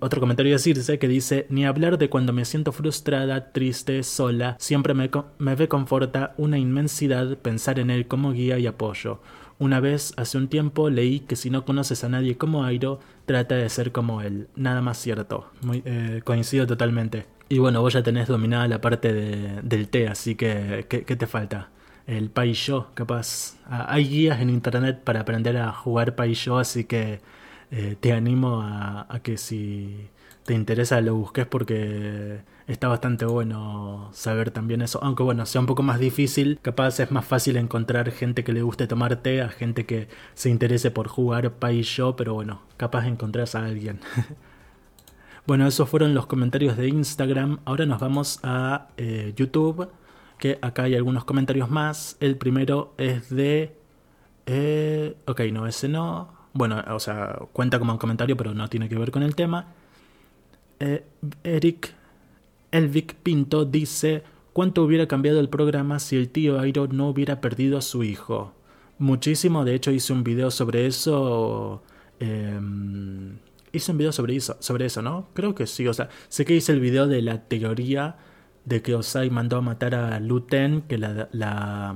otro 0.00 0.20
comentario 0.20 0.52
de 0.52 0.58
Circe 0.58 0.98
que 0.98 1.08
dice, 1.08 1.46
ni 1.48 1.64
hablar 1.64 1.96
de 1.96 2.10
cuando 2.10 2.34
me 2.34 2.44
siento 2.44 2.70
frustrada, 2.70 3.50
triste, 3.50 4.02
sola, 4.02 4.56
siempre 4.60 4.92
me, 4.92 5.10
me 5.38 5.56
reconforta 5.56 6.34
una 6.36 6.58
inmensidad 6.58 7.38
pensar 7.38 7.78
en 7.78 7.90
él 7.90 8.06
como 8.06 8.32
guía 8.32 8.58
y 8.58 8.66
apoyo. 8.66 9.20
Una 9.58 9.80
vez, 9.80 10.12
hace 10.18 10.36
un 10.36 10.48
tiempo, 10.48 10.90
leí 10.90 11.20
que 11.20 11.36
si 11.36 11.48
no 11.48 11.64
conoces 11.64 12.04
a 12.04 12.10
nadie 12.10 12.36
como 12.36 12.64
Airo, 12.64 13.00
trata 13.24 13.54
de 13.54 13.70
ser 13.70 13.90
como 13.90 14.20
él. 14.20 14.48
Nada 14.54 14.82
más 14.82 14.98
cierto. 14.98 15.50
Eh, 15.72 16.20
coincido 16.22 16.66
totalmente. 16.66 17.26
Y 17.48 17.58
bueno, 17.60 17.80
vos 17.80 17.94
ya 17.94 18.02
tenés 18.02 18.28
dominada 18.28 18.68
la 18.68 18.82
parte 18.82 19.14
de, 19.14 19.62
del 19.62 19.88
té, 19.88 20.08
así 20.08 20.34
que, 20.34 20.86
¿qué, 20.88 21.16
te 21.16 21.26
falta? 21.26 21.70
El 22.06 22.28
Paisho, 22.28 22.88
capaz. 22.92 23.56
Ah, 23.66 23.86
hay 23.88 24.08
guías 24.08 24.40
en 24.40 24.50
internet 24.50 25.00
para 25.04 25.20
aprender 25.20 25.56
a 25.56 25.72
jugar 25.72 26.16
Paisho, 26.16 26.58
así 26.58 26.84
que 26.84 27.20
eh, 27.76 27.96
te 27.98 28.12
animo 28.12 28.62
a, 28.62 29.18
que 29.24 29.36
si 29.36 30.08
te 30.44 30.54
interesa 30.54 31.00
lo 31.00 31.16
busques 31.16 31.44
porque 31.44 32.42
está 32.68 32.86
bastante 32.86 33.24
bueno 33.24 34.10
saber 34.12 34.52
también 34.52 34.80
eso. 34.80 35.00
Aunque 35.02 35.24
bueno, 35.24 35.44
sea 35.44 35.60
un 35.60 35.66
poco 35.66 35.82
más 35.82 35.98
difícil, 35.98 36.60
capaz 36.62 37.00
es 37.00 37.10
más 37.10 37.24
fácil 37.24 37.56
encontrar 37.56 38.12
gente 38.12 38.44
que 38.44 38.52
le 38.52 38.62
guste 38.62 38.86
tomar 38.86 39.16
té 39.16 39.42
a 39.42 39.48
gente 39.48 39.86
que 39.86 40.06
se 40.34 40.50
interese 40.50 40.92
por 40.92 41.08
jugar 41.08 41.54
Pai 41.54 41.82
Yo, 41.82 42.14
pero 42.14 42.34
bueno, 42.34 42.62
capaz 42.76 43.08
encontrás 43.08 43.56
a 43.56 43.64
alguien. 43.64 43.98
bueno, 45.46 45.66
esos 45.66 45.88
fueron 45.88 46.14
los 46.14 46.26
comentarios 46.26 46.76
de 46.76 46.86
Instagram. 46.88 47.58
Ahora 47.64 47.86
nos 47.86 47.98
vamos 47.98 48.38
a 48.44 48.90
eh, 48.96 49.32
YouTube, 49.34 49.88
que 50.38 50.60
acá 50.62 50.84
hay 50.84 50.94
algunos 50.94 51.24
comentarios 51.24 51.70
más. 51.70 52.16
El 52.20 52.36
primero 52.36 52.94
es 52.98 53.30
de... 53.30 53.76
Eh, 54.46 55.16
ok, 55.26 55.40
no, 55.52 55.66
ese 55.66 55.88
no. 55.88 56.33
Bueno, 56.54 56.82
o 56.88 57.00
sea, 57.00 57.36
cuenta 57.52 57.80
como 57.80 57.92
un 57.92 57.98
comentario, 57.98 58.36
pero 58.36 58.54
no 58.54 58.68
tiene 58.68 58.88
que 58.88 58.96
ver 58.96 59.10
con 59.10 59.24
el 59.24 59.34
tema. 59.34 59.74
Eh, 60.78 61.04
Eric 61.42 61.92
Elvic 62.70 63.16
Pinto 63.16 63.64
dice: 63.64 64.22
¿Cuánto 64.52 64.84
hubiera 64.84 65.08
cambiado 65.08 65.40
el 65.40 65.48
programa 65.48 65.98
si 65.98 66.16
el 66.16 66.30
tío 66.30 66.60
Airo 66.60 66.86
no 66.86 67.08
hubiera 67.08 67.40
perdido 67.40 67.76
a 67.76 67.82
su 67.82 68.04
hijo? 68.04 68.54
Muchísimo, 68.98 69.64
de 69.64 69.74
hecho, 69.74 69.90
hice 69.90 70.12
un 70.12 70.22
video 70.22 70.52
sobre 70.52 70.86
eso. 70.86 71.82
Em, 72.20 73.38
hice 73.72 73.90
un 73.90 73.98
video 73.98 74.12
sobre 74.12 74.36
eso, 74.36 74.56
sobre 74.60 74.86
eso, 74.86 75.02
¿no? 75.02 75.28
Creo 75.34 75.56
que 75.56 75.66
sí, 75.66 75.88
o 75.88 75.94
sea, 75.94 76.08
sé 76.28 76.44
que 76.44 76.54
hice 76.54 76.70
el 76.72 76.80
video 76.80 77.08
de 77.08 77.20
la 77.22 77.42
teoría 77.48 78.16
de 78.64 78.80
que 78.80 78.94
Osai 78.94 79.28
mandó 79.30 79.56
a 79.56 79.60
matar 79.60 79.96
a 79.96 80.20
Luten, 80.20 80.82
que 80.82 80.98
la, 80.98 81.28
la 81.32 81.94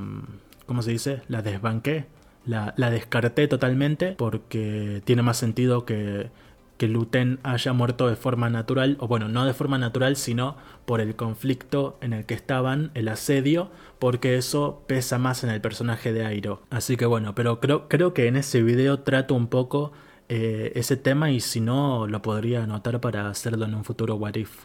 ¿cómo 0.67 0.83
se 0.83 0.91
dice? 0.91 1.23
La 1.29 1.43
desbanqué 1.43 2.18
la, 2.49 2.91
descarté 2.91 3.47
totalmente 3.47 4.13
porque 4.13 5.03
tiene 5.05 5.23
más 5.23 5.37
sentido 5.37 5.85
que, 5.85 6.31
que 6.79 6.89
Luten 6.89 7.39
haya 7.43 7.73
muerto 7.73 8.09
de 8.09 8.17
forma 8.17 8.49
natural, 8.49 8.97
o 9.01 9.07
bueno, 9.07 9.29
no 9.29 9.45
de 9.45 9.53
forma 9.53 9.79
natural, 9.79 10.17
sino 10.17 10.57
por 10.87 11.01
el 11.01 11.15
conflicto 11.15 11.99
en 12.01 12.13
el 12.13 12.25
que 12.25 12.35
estaban, 12.35 12.91
el 12.95 13.09
asedio, 13.09 13.71
porque 13.99 14.37
eso 14.37 14.83
pesa 14.87 15.19
más 15.19 15.45
en 15.45 15.51
el 15.51 15.61
personaje 15.61 16.13
de 16.13 16.25
Airo. 16.25 16.63
Así 16.71 16.97
que 16.97 17.05
bueno, 17.05 17.35
pero 17.35 17.61
creo, 17.61 17.89
creo 17.89 18.15
que 18.15 18.27
en 18.27 18.37
ese 18.37 18.63
video 18.63 19.01
trato 19.01 19.35
un 19.35 19.49
poco 19.49 19.93
eh, 20.29 20.73
ese 20.75 20.97
tema 20.97 21.31
y 21.31 21.41
si 21.41 21.61
no, 21.61 22.07
lo 22.07 22.23
podría 22.23 22.63
anotar 22.63 23.01
para 23.01 23.29
hacerlo 23.29 23.67
en 23.67 23.75
un 23.75 23.85
futuro 23.85 24.15
What 24.15 24.37
If. 24.37 24.65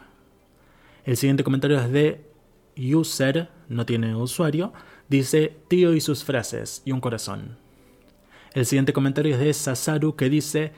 El 1.04 1.18
siguiente 1.18 1.44
comentario 1.44 1.78
es 1.78 1.90
de 1.90 2.24
User, 2.76 3.50
no 3.68 3.84
tiene 3.84 4.14
usuario, 4.14 4.72
dice 5.08 5.56
tío 5.68 5.92
y 5.92 6.00
sus 6.00 6.24
frases 6.24 6.82
y 6.84 6.92
un 6.92 7.00
corazón. 7.00 7.63
El 8.54 8.66
siguiente 8.66 8.92
comentario 8.92 9.34
es 9.34 9.40
de 9.40 9.52
Sasaru 9.52 10.14
que 10.14 10.30
dice, 10.30 10.72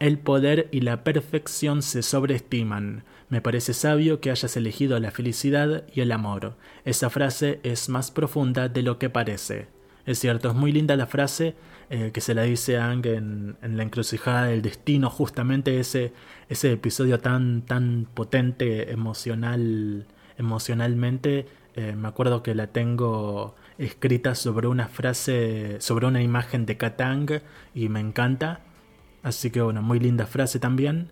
el 0.00 0.18
poder 0.18 0.68
y 0.72 0.80
la 0.80 1.04
perfección 1.04 1.80
se 1.80 2.02
sobreestiman. 2.02 3.04
Me 3.28 3.40
parece 3.40 3.72
sabio 3.72 4.20
que 4.20 4.32
hayas 4.32 4.56
elegido 4.56 4.98
la 4.98 5.12
felicidad 5.12 5.84
y 5.94 6.00
el 6.00 6.10
amor. 6.10 6.56
Esa 6.84 7.10
frase 7.10 7.60
es 7.62 7.88
más 7.88 8.10
profunda 8.10 8.68
de 8.68 8.82
lo 8.82 8.98
que 8.98 9.10
parece. 9.10 9.68
Es 10.06 10.18
cierto, 10.18 10.50
es 10.50 10.54
muy 10.56 10.72
linda 10.72 10.96
la 10.96 11.06
frase 11.06 11.54
eh, 11.88 12.10
que 12.12 12.20
se 12.20 12.34
la 12.34 12.42
dice 12.42 12.78
a 12.78 12.90
Ang 12.90 13.06
en, 13.06 13.56
la 13.62 13.84
encrucijada 13.84 14.46
del 14.46 14.60
destino, 14.60 15.08
justamente 15.08 15.78
ese, 15.78 16.12
ese 16.48 16.72
episodio 16.72 17.20
tan, 17.20 17.62
tan 17.62 18.08
potente 18.12 18.90
emocional, 18.90 20.06
emocionalmente. 20.36 21.46
Eh, 21.76 21.94
me 21.96 22.08
acuerdo 22.08 22.42
que 22.42 22.56
la 22.56 22.66
tengo 22.66 23.54
escrita 23.78 24.34
sobre 24.34 24.68
una 24.68 24.88
frase, 24.88 25.76
sobre 25.80 26.06
una 26.06 26.22
imagen 26.22 26.66
de 26.66 26.76
Katang 26.76 27.42
y 27.74 27.88
me 27.88 28.00
encanta. 28.00 28.60
Así 29.22 29.50
que 29.50 29.60
bueno, 29.60 29.82
muy 29.82 30.00
linda 30.00 30.26
frase 30.26 30.58
también. 30.58 31.10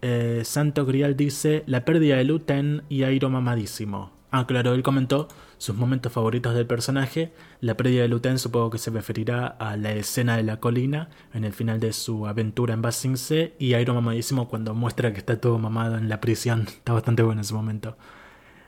Eh, 0.00 0.42
Santo 0.44 0.84
Grial 0.84 1.16
dice, 1.16 1.62
la 1.66 1.84
pérdida 1.84 2.16
de 2.16 2.24
Luten 2.24 2.82
y 2.88 3.04
Airo 3.04 3.30
mamadísimo. 3.30 4.10
Ah, 4.34 4.46
claro, 4.46 4.72
él 4.72 4.82
comentó 4.82 5.28
sus 5.58 5.76
momentos 5.76 6.10
favoritos 6.10 6.54
del 6.54 6.66
personaje. 6.66 7.32
La 7.60 7.76
pérdida 7.76 8.00
de 8.00 8.08
Luten 8.08 8.38
supongo 8.38 8.70
que 8.70 8.78
se 8.78 8.90
referirá 8.90 9.46
a 9.46 9.76
la 9.76 9.92
escena 9.92 10.38
de 10.38 10.42
la 10.42 10.58
colina 10.58 11.10
en 11.34 11.44
el 11.44 11.52
final 11.52 11.80
de 11.80 11.92
su 11.92 12.26
aventura 12.26 12.72
en 12.72 12.80
Basing 12.80 13.18
C 13.18 13.54
y 13.58 13.74
Airo 13.74 13.92
mamadísimo 13.92 14.48
cuando 14.48 14.74
muestra 14.74 15.12
que 15.12 15.18
está 15.18 15.38
todo 15.38 15.58
mamado 15.58 15.98
en 15.98 16.08
la 16.08 16.20
prisión. 16.20 16.62
Está 16.66 16.94
bastante 16.94 17.22
bueno 17.22 17.42
ese 17.42 17.52
momento. 17.52 17.96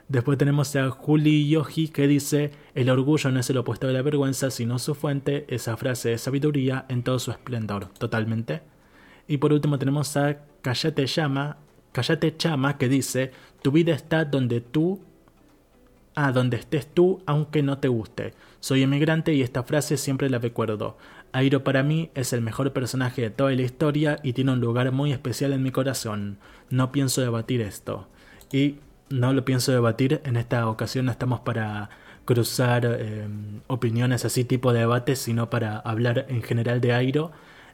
Después 0.09 0.37
tenemos 0.37 0.77
a 0.77 0.91
Juli 0.91 1.49
Yogi 1.49 1.89
que 1.89 2.07
dice, 2.07 2.51
el 2.75 2.91
orgullo 2.91 3.31
no 3.31 3.41
es 3.41 3.49
el 3.49 3.57
opuesto 3.57 3.87
de 3.87 3.95
la 3.95 4.03
vergüenza, 4.03 4.51
sino 4.51 4.79
su 4.79 4.95
fuente, 4.95 5.47
esa 5.49 5.77
frase 5.79 6.11
de 6.11 6.19
sabiduría 6.19 6.85
en 6.89 7.03
todo 7.03 7.19
su 7.19 7.31
esplendor, 7.31 7.89
totalmente. 7.99 8.61
Y 9.27 9.39
por 9.39 9.53
último 9.53 9.79
tenemos 9.79 10.15
a 10.19 10.45
Callate 10.61 11.07
Llama, 11.07 11.57
Callate 11.93 12.37
Chama 12.37 12.77
que 12.77 12.89
dice, 12.89 13.31
tu 13.63 13.73
vida 13.73 13.95
está 13.95 14.27
donde 14.27 14.61
tú, 14.61 15.01
ah, 16.15 16.33
donde 16.33 16.59
estés 16.59 16.87
tú, 16.87 17.23
aunque 17.25 17.63
no 17.63 17.79
te 17.79 17.89
guste. 17.89 18.35
Soy 18.61 18.83
emigrante 18.83 19.33
y 19.33 19.41
esta 19.41 19.63
frase 19.63 19.97
siempre 19.97 20.29
la 20.29 20.39
recuerdo. 20.39 20.99
Airo 21.33 21.65
para 21.65 21.83
mí 21.83 22.11
es 22.15 22.33
el 22.33 22.43
mejor 22.43 22.73
personaje 22.73 23.23
de 23.23 23.31
toda 23.31 23.53
la 23.53 23.63
historia 23.63 24.21
y 24.23 24.35
tiene 24.35 24.53
un 24.53 24.61
lugar 24.61 24.93
muy 24.93 25.13
especial 25.13 25.53
en 25.55 25.63
mi 25.63 25.71
corazón. 25.71 26.39
No 26.69 26.93
pienso 26.93 27.23
debatir 27.23 27.63
esto. 27.63 28.07
Y 28.53 28.77
no 29.15 29.33
lo 29.33 29.45
pienso 29.45 29.73
debatir. 29.73 30.21
En 30.25 30.37
esta 30.37 30.69
ocasión 30.69 31.07
no 31.07 31.13
estamos 31.13 31.41
para 31.41 31.91
cruzar 32.25 32.85
eh, 32.87 33.29
opiniones 33.67 34.25
así 34.25 34.45
tipo 34.45 34.73
de 34.73 34.81
debate, 34.81 35.17
sino 35.17 35.51
para 35.51 35.79
hablar 35.79 36.27
en 36.29 36.43
general 36.43 36.81
de 36.81 36.93
Airo 36.93 37.33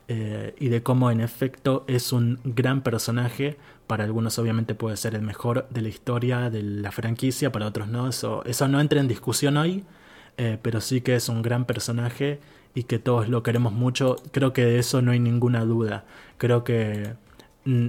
eh, 0.08 0.54
y 0.58 0.68
de 0.68 0.82
cómo 0.82 1.10
en 1.10 1.20
efecto 1.20 1.84
es 1.88 2.12
un 2.12 2.40
gran 2.44 2.82
personaje. 2.82 3.56
Para 3.86 4.04
algunos 4.04 4.38
obviamente 4.38 4.74
puede 4.74 4.96
ser 4.96 5.14
el 5.14 5.22
mejor 5.22 5.66
de 5.70 5.82
la 5.82 5.88
historia 5.88 6.50
de 6.50 6.62
la 6.62 6.92
franquicia, 6.92 7.52
para 7.52 7.66
otros 7.66 7.88
no. 7.88 8.08
Eso, 8.08 8.44
eso 8.44 8.68
no 8.68 8.80
entra 8.80 9.00
en 9.00 9.08
discusión 9.08 9.56
hoy, 9.56 9.84
eh, 10.36 10.58
pero 10.62 10.80
sí 10.80 11.00
que 11.00 11.16
es 11.16 11.28
un 11.28 11.42
gran 11.42 11.64
personaje 11.64 12.40
y 12.74 12.84
que 12.84 12.98
todos 12.98 13.28
lo 13.28 13.42
queremos 13.42 13.72
mucho. 13.72 14.16
Creo 14.32 14.52
que 14.52 14.64
de 14.64 14.78
eso 14.78 15.02
no 15.02 15.12
hay 15.12 15.20
ninguna 15.20 15.64
duda. 15.64 16.04
Creo 16.38 16.64
que 16.64 17.14
mm, 17.64 17.88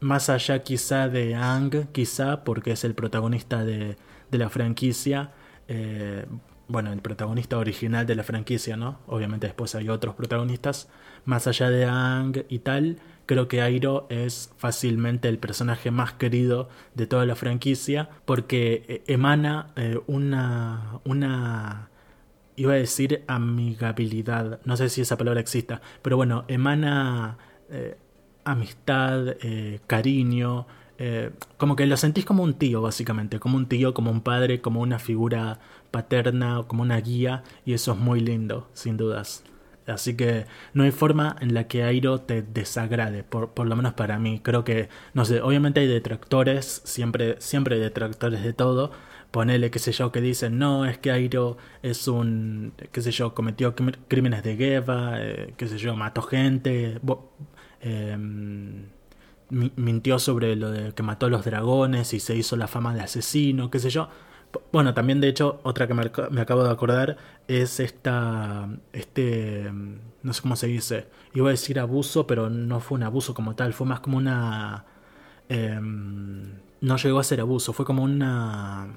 más 0.00 0.30
allá 0.30 0.62
quizá 0.62 1.08
de 1.08 1.34
Ang, 1.34 1.92
quizá 1.92 2.44
porque 2.44 2.72
es 2.72 2.84
el 2.84 2.94
protagonista 2.94 3.64
de, 3.64 3.96
la 4.30 4.48
franquicia, 4.48 5.32
eh, 5.68 6.26
bueno, 6.68 6.92
el 6.92 7.00
protagonista 7.00 7.58
original 7.58 8.06
de 8.06 8.14
la 8.14 8.22
franquicia, 8.22 8.76
¿no? 8.76 8.98
Obviamente 9.06 9.46
después 9.46 9.74
hay 9.74 9.88
otros 9.88 10.14
protagonistas, 10.14 10.88
más 11.24 11.46
allá 11.46 11.70
de 11.70 11.84
Ang 11.84 12.44
y 12.48 12.60
tal, 12.60 12.98
creo 13.26 13.46
que 13.46 13.62
Airo 13.62 14.06
es 14.10 14.52
fácilmente 14.56 15.28
el 15.28 15.38
personaje 15.38 15.90
más 15.90 16.14
querido 16.14 16.68
de 16.94 17.06
toda 17.06 17.26
la 17.26 17.36
franquicia 17.36 18.08
porque 18.24 18.84
eh, 18.88 19.04
emana 19.06 19.72
eh, 19.76 20.00
una, 20.08 21.00
una 21.04 21.90
iba 22.56 22.72
a 22.72 22.76
decir 22.76 23.22
amigabilidad, 23.28 24.60
no 24.64 24.76
sé 24.76 24.88
si 24.88 25.00
esa 25.00 25.16
palabra 25.16 25.40
exista, 25.40 25.80
pero 26.02 26.16
bueno, 26.16 26.44
emana 26.48 27.38
eh, 27.70 27.96
amistad, 28.52 29.36
eh, 29.42 29.80
cariño, 29.86 30.66
eh, 30.98 31.30
como 31.56 31.76
que 31.76 31.86
lo 31.86 31.96
sentís 31.96 32.24
como 32.24 32.42
un 32.42 32.54
tío, 32.54 32.82
básicamente, 32.82 33.40
como 33.40 33.56
un 33.56 33.66
tío, 33.66 33.94
como 33.94 34.10
un 34.10 34.20
padre, 34.20 34.60
como 34.60 34.80
una 34.80 34.98
figura 34.98 35.58
paterna, 35.90 36.62
como 36.66 36.82
una 36.82 37.00
guía, 37.00 37.42
y 37.64 37.72
eso 37.74 37.92
es 37.92 37.98
muy 37.98 38.20
lindo, 38.20 38.68
sin 38.74 38.96
dudas. 38.96 39.44
Así 39.86 40.16
que 40.16 40.46
no 40.74 40.84
hay 40.84 40.90
forma 40.92 41.36
en 41.40 41.54
la 41.54 41.66
que 41.66 41.82
Airo 41.84 42.20
te 42.20 42.42
desagrade, 42.42 43.24
por, 43.24 43.50
por 43.50 43.66
lo 43.66 43.76
menos 43.76 43.94
para 43.94 44.18
mí. 44.18 44.40
Creo 44.40 44.64
que, 44.64 44.88
no 45.14 45.24
sé, 45.24 45.40
obviamente 45.40 45.80
hay 45.80 45.86
detractores, 45.86 46.82
siempre, 46.84 47.36
siempre 47.40 47.76
hay 47.76 47.80
detractores 47.80 48.42
de 48.42 48.52
todo. 48.52 48.92
Ponele, 49.30 49.70
qué 49.70 49.78
sé 49.78 49.92
yo, 49.92 50.10
que 50.12 50.20
dicen, 50.20 50.58
no, 50.58 50.84
es 50.86 50.98
que 50.98 51.10
Airo 51.12 51.56
es 51.82 52.08
un, 52.08 52.72
qué 52.92 53.00
sé 53.00 53.12
yo, 53.12 53.32
cometió 53.34 53.74
crímenes 54.08 54.42
de 54.42 54.56
guerra, 54.56 55.14
eh, 55.22 55.54
qué 55.56 55.66
sé 55.68 55.78
yo, 55.78 55.94
mató 55.96 56.22
gente. 56.22 56.98
Eh, 57.80 58.16
mintió 59.50 60.18
sobre 60.18 60.54
lo 60.56 60.70
de 60.70 60.92
que 60.92 61.02
mató 61.02 61.26
a 61.26 61.28
los 61.28 61.44
dragones 61.44 62.14
y 62.14 62.20
se 62.20 62.36
hizo 62.36 62.56
la 62.56 62.68
fama 62.68 62.94
de 62.94 63.00
asesino, 63.00 63.70
qué 63.70 63.78
sé 63.80 63.90
yo. 63.90 64.08
Bueno, 64.72 64.94
también 64.94 65.20
de 65.20 65.28
hecho, 65.28 65.60
otra 65.62 65.86
que 65.86 65.94
me, 65.94 66.02
acabo 66.40 66.64
de 66.64 66.70
acordar 66.70 67.16
es 67.46 67.80
esta, 67.80 68.68
este, 68.92 69.70
no 70.22 70.32
sé 70.32 70.42
cómo 70.42 70.56
se 70.56 70.66
dice, 70.66 71.06
iba 71.34 71.48
a 71.48 71.50
decir 71.52 71.78
abuso, 71.78 72.26
pero 72.26 72.50
no 72.50 72.80
fue 72.80 72.96
un 72.96 73.04
abuso 73.04 73.32
como 73.34 73.54
tal, 73.54 73.72
fue 73.72 73.86
más 73.86 74.00
como 74.00 74.18
una, 74.18 74.86
em, 75.48 76.54
no 76.80 76.96
llegó 76.96 77.20
a 77.20 77.24
ser 77.24 77.40
abuso, 77.40 77.72
fue 77.72 77.84
como 77.84 78.02
una, 78.02 78.88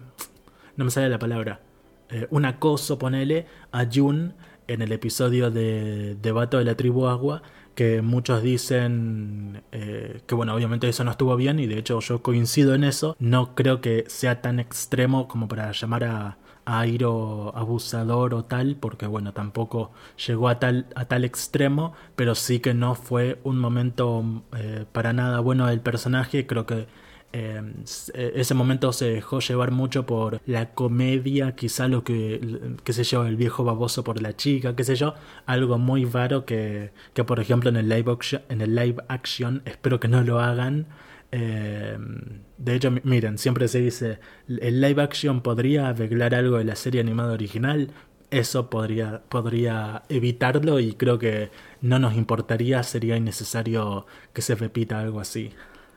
no 0.75 0.85
me 0.85 0.91
sale 0.91 1.09
la 1.09 1.19
palabra, 1.19 1.61
eh, 2.09 2.27
un 2.31 2.45
acoso, 2.45 2.97
ponele, 2.97 3.45
a 3.71 3.85
Jun 3.91 4.33
en 4.67 4.81
el 4.81 4.91
episodio 4.91 5.51
de 5.51 6.15
Debato 6.21 6.57
de 6.57 6.65
la 6.65 6.75
Tribu 6.75 7.07
Agua, 7.07 7.43
que 7.75 8.01
muchos 8.01 8.43
dicen 8.43 9.63
eh, 9.71 10.21
que 10.27 10.35
bueno, 10.35 10.53
obviamente 10.53 10.87
eso 10.87 11.03
no 11.03 11.11
estuvo 11.11 11.35
bien 11.35 11.59
y 11.59 11.67
de 11.67 11.79
hecho 11.79 11.99
yo 11.99 12.21
coincido 12.21 12.75
en 12.75 12.83
eso, 12.83 13.15
no 13.19 13.55
creo 13.55 13.81
que 13.81 14.05
sea 14.07 14.41
tan 14.41 14.59
extremo 14.59 15.27
como 15.27 15.47
para 15.47 15.71
llamar 15.71 16.03
a, 16.03 16.37
Airo 16.65 17.51
abusador 17.57 18.33
o 18.33 18.45
tal, 18.45 18.77
porque 18.77 19.05
bueno, 19.05 19.33
tampoco 19.33 19.91
llegó 20.25 20.47
a 20.47 20.59
tal, 20.59 20.87
a 20.95 21.03
tal 21.05 21.25
extremo, 21.25 21.93
pero 22.15 22.35
sí 22.35 22.61
que 22.61 22.73
no 22.73 22.95
fue 22.95 23.37
un 23.43 23.59
momento 23.59 24.23
eh, 24.57 24.85
para 24.93 25.11
nada 25.11 25.41
bueno 25.41 25.67
del 25.67 25.81
personaje, 25.81 26.47
creo 26.47 26.65
que 26.65 26.87
Em, 27.33 27.73
e, 28.13 28.33
ese 28.35 28.53
momento 28.53 28.93
se 28.93 29.05
dejó 29.05 29.39
llevar 29.39 29.71
mucho 29.71 30.05
por 30.05 30.39
la 30.45 30.73
comedia, 30.73 31.55
quizá 31.55 31.87
lo 31.87 32.03
que, 32.03 32.39
qué 32.83 32.93
sé 32.93 33.03
el 33.15 33.35
viejo 33.37 33.63
baboso 33.63 34.03
por 34.03 34.21
la 34.21 34.35
chica, 34.35 34.75
qué 34.75 34.83
sé 34.83 34.95
yo, 34.95 35.15
algo 35.47 35.79
muy 35.79 36.05
varo 36.05 36.45
que, 36.45 36.91
que 37.15 37.23
por 37.23 37.39
ejemplo 37.39 37.69
en 37.71 37.77
el 37.77 37.89
live 37.89 38.11
action, 38.11 38.43
en 38.49 38.61
el 38.61 38.75
live 38.75 39.03
action 39.07 39.63
espero 39.65 39.99
que 39.99 40.07
no 40.07 40.21
lo 40.23 40.39
hagan. 40.39 40.85
Em, 41.31 42.43
de 42.57 42.75
hecho, 42.75 42.91
miren, 43.03 43.37
siempre 43.39 43.67
se 43.67 43.79
dice, 43.79 44.19
el 44.47 44.79
live 44.81 45.01
action 45.01 45.41
podría 45.41 45.89
arreglar 45.89 46.35
algo 46.35 46.57
de 46.59 46.65
la 46.65 46.75
serie 46.75 47.01
animada 47.01 47.33
original, 47.33 47.89
eso 48.29 48.69
podría, 48.69 49.23
podría 49.29 50.03
evitarlo 50.09 50.79
y 50.79 50.93
creo 50.93 51.17
que 51.19 51.51
no 51.81 51.99
nos 51.99 52.15
importaría, 52.15 52.83
sería 52.83 53.17
innecesario 53.17 54.05
que 54.33 54.41
se 54.43 54.55
repita 54.55 54.99
algo 54.99 55.19
así. 55.19 55.51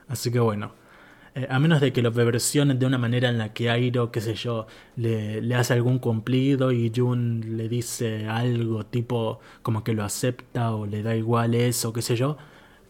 Así 0.09 0.31
que 0.33 0.41
bueno. 0.41 0.86
Eh, 1.37 1.47
a 1.51 1.59
menos 1.59 1.83
de 1.83 1.93
que 1.93 2.01
lo 2.01 2.11
versionen 2.13 2.79
de 2.79 2.87
una 2.87 2.97
manera 2.97 3.29
en 3.29 3.37
la 3.37 3.53
que 3.53 3.69
Airo, 3.69 4.11
qué 4.11 4.23
sé 4.23 4.35
yo, 4.35 4.67
le, 4.97 5.43
le, 5.43 5.55
hace 5.55 5.75
algún 5.75 5.99
cumplido 5.99 6.73
y 6.73 6.91
Jun 6.95 7.59
le 7.59 7.69
dice 7.69 8.27
algo 8.27 8.87
tipo 8.87 9.41
como 9.63 9.85
que 9.85 9.93
lo 9.93 10.03
acepta 10.03 10.73
o 10.75 10.87
le 10.87 11.03
da 11.03 11.15
igual 11.15 11.55
eso, 11.55 11.93
qué 11.93 12.01
sé 12.01 12.17
yo. 12.17 12.39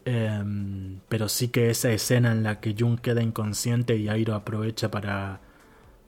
Em, 0.05 0.99
pero 1.09 1.27
sí 1.29 1.49
que 1.49 1.69
esa 1.69 1.91
escena 1.91 2.31
en 2.31 2.43
la 2.43 2.61
que 2.61 2.73
Jun 2.77 2.97
queda 2.97 3.21
inconsciente 3.21 3.97
y 3.97 4.07
Airo 4.07 4.35
aprovecha 4.35 4.89
para, 4.89 5.41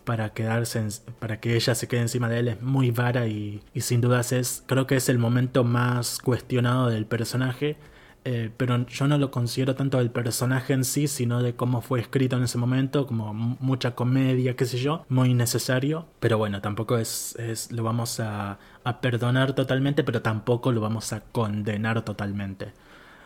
para 0.05 0.33
quedarse 0.33 0.87
para 1.19 1.39
que 1.41 1.55
ella 1.55 1.75
se 1.75 1.87
quede 1.87 2.01
encima 2.01 2.29
de 2.29 2.39
él 2.39 2.47
es 2.49 2.61
muy 2.61 2.91
vara 2.91 3.27
y, 3.27 3.61
y 3.73 3.81
sin 3.81 4.01
dudas 4.01 4.31
es 4.31 4.63
creo 4.67 4.87
que 4.87 4.95
es 4.95 5.09
el 5.09 5.19
momento 5.19 5.63
más 5.65 6.19
cuestionado 6.19 6.87
del 6.89 7.05
personaje 7.05 7.77
eh, 8.25 8.51
pero 8.57 8.85
yo 8.87 9.07
no 9.07 9.17
lo 9.17 9.31
considero 9.31 9.75
tanto 9.75 9.97
del 9.97 10.11
personaje 10.11 10.73
en 10.73 10.83
sí, 10.83 11.07
sino 11.07 11.41
de 11.41 11.55
cómo 11.55 11.81
fue 11.81 11.99
escrito 12.01 12.37
en 12.37 12.43
ese 12.43 12.57
momento, 12.57 13.07
como 13.07 13.33
mucha 13.33 13.95
comedia, 13.95 14.55
qué 14.55 14.65
sé 14.65 14.77
yo, 14.79 15.05
muy 15.09 15.33
necesario, 15.33 16.07
pero 16.19 16.37
bueno, 16.37 16.61
tampoco 16.61 16.97
es, 16.97 17.35
es 17.37 17.71
lo 17.71 17.83
vamos 17.83 18.19
a, 18.19 18.59
a 18.83 19.01
perdonar 19.01 19.53
totalmente, 19.53 20.03
pero 20.03 20.21
tampoco 20.21 20.71
lo 20.71 20.81
vamos 20.81 21.13
a 21.13 21.21
condenar 21.21 22.03
totalmente. 22.03 22.73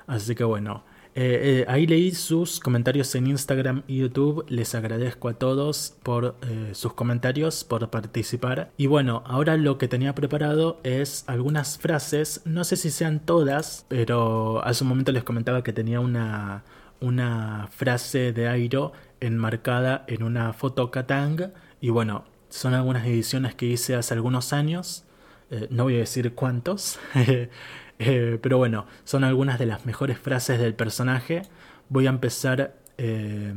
Así 0.08 0.36
que 0.36 0.44
bueno, 0.44 0.84
eh, 1.16 1.62
eh, 1.62 1.66
ahí 1.68 1.86
leí 1.86 2.12
sus 2.12 2.60
comentarios 2.60 3.14
en 3.16 3.28
Instagram 3.28 3.84
y 3.88 3.98
YouTube. 4.00 4.46
Les 4.50 4.74
agradezco 4.74 5.30
a 5.30 5.36
todos 5.36 5.96
por 6.02 6.36
eh, 6.42 6.72
sus 6.74 6.94
comentarios, 6.94 7.64
por 7.64 7.88
participar. 7.90 8.72
Y 8.78 8.88
bueno, 8.88 9.24
ahora 9.26 9.56
lo 9.58 9.78
que 9.78 9.88
tenía 9.88 10.16
preparado 10.16 10.80
es 10.84 11.24
algunas 11.28 11.78
frases. 11.78 12.42
No 12.46 12.64
sé 12.64 12.78
si 12.78 12.90
sean 12.90 13.20
todas, 13.20 13.86
pero 13.90 14.64
hace 14.66 14.84
un 14.84 14.90
momento 14.90 15.12
les 15.12 15.24
comentaba 15.24 15.64
que 15.64 15.74
tenía 15.74 16.00
una, 16.00 16.64
una 17.00 17.68
frase 17.72 18.34
de 18.34 18.48
Airo 18.48 18.94
enmarcada 19.20 20.06
en 20.08 20.24
una 20.24 20.54
foto 20.54 20.90
Katang. 20.90 21.52
Y 21.80 21.90
bueno, 21.90 22.26
son 22.50 22.74
algunas 22.74 23.06
ediciones 23.06 23.54
que 23.54 23.68
hice 23.68 23.96
hace 23.96 24.16
algunos 24.16 24.52
años. 24.52 25.06
no 25.70 25.84
voy 25.84 25.96
a 25.96 26.00
decir 26.00 26.34
cuántos. 26.34 27.00
Eh, 28.06 28.40
pero 28.42 28.58
bueno, 28.58 28.86
son 29.04 29.24
algunas 29.24 29.60
de 29.60 29.66
las 29.66 29.86
mejores 29.86 30.18
frases 30.18 30.60
del 30.60 30.74
personaje. 30.74 31.44
Voy 31.90 32.08
a 32.08 32.10
empezar 32.10 32.76
eh, 32.98 33.54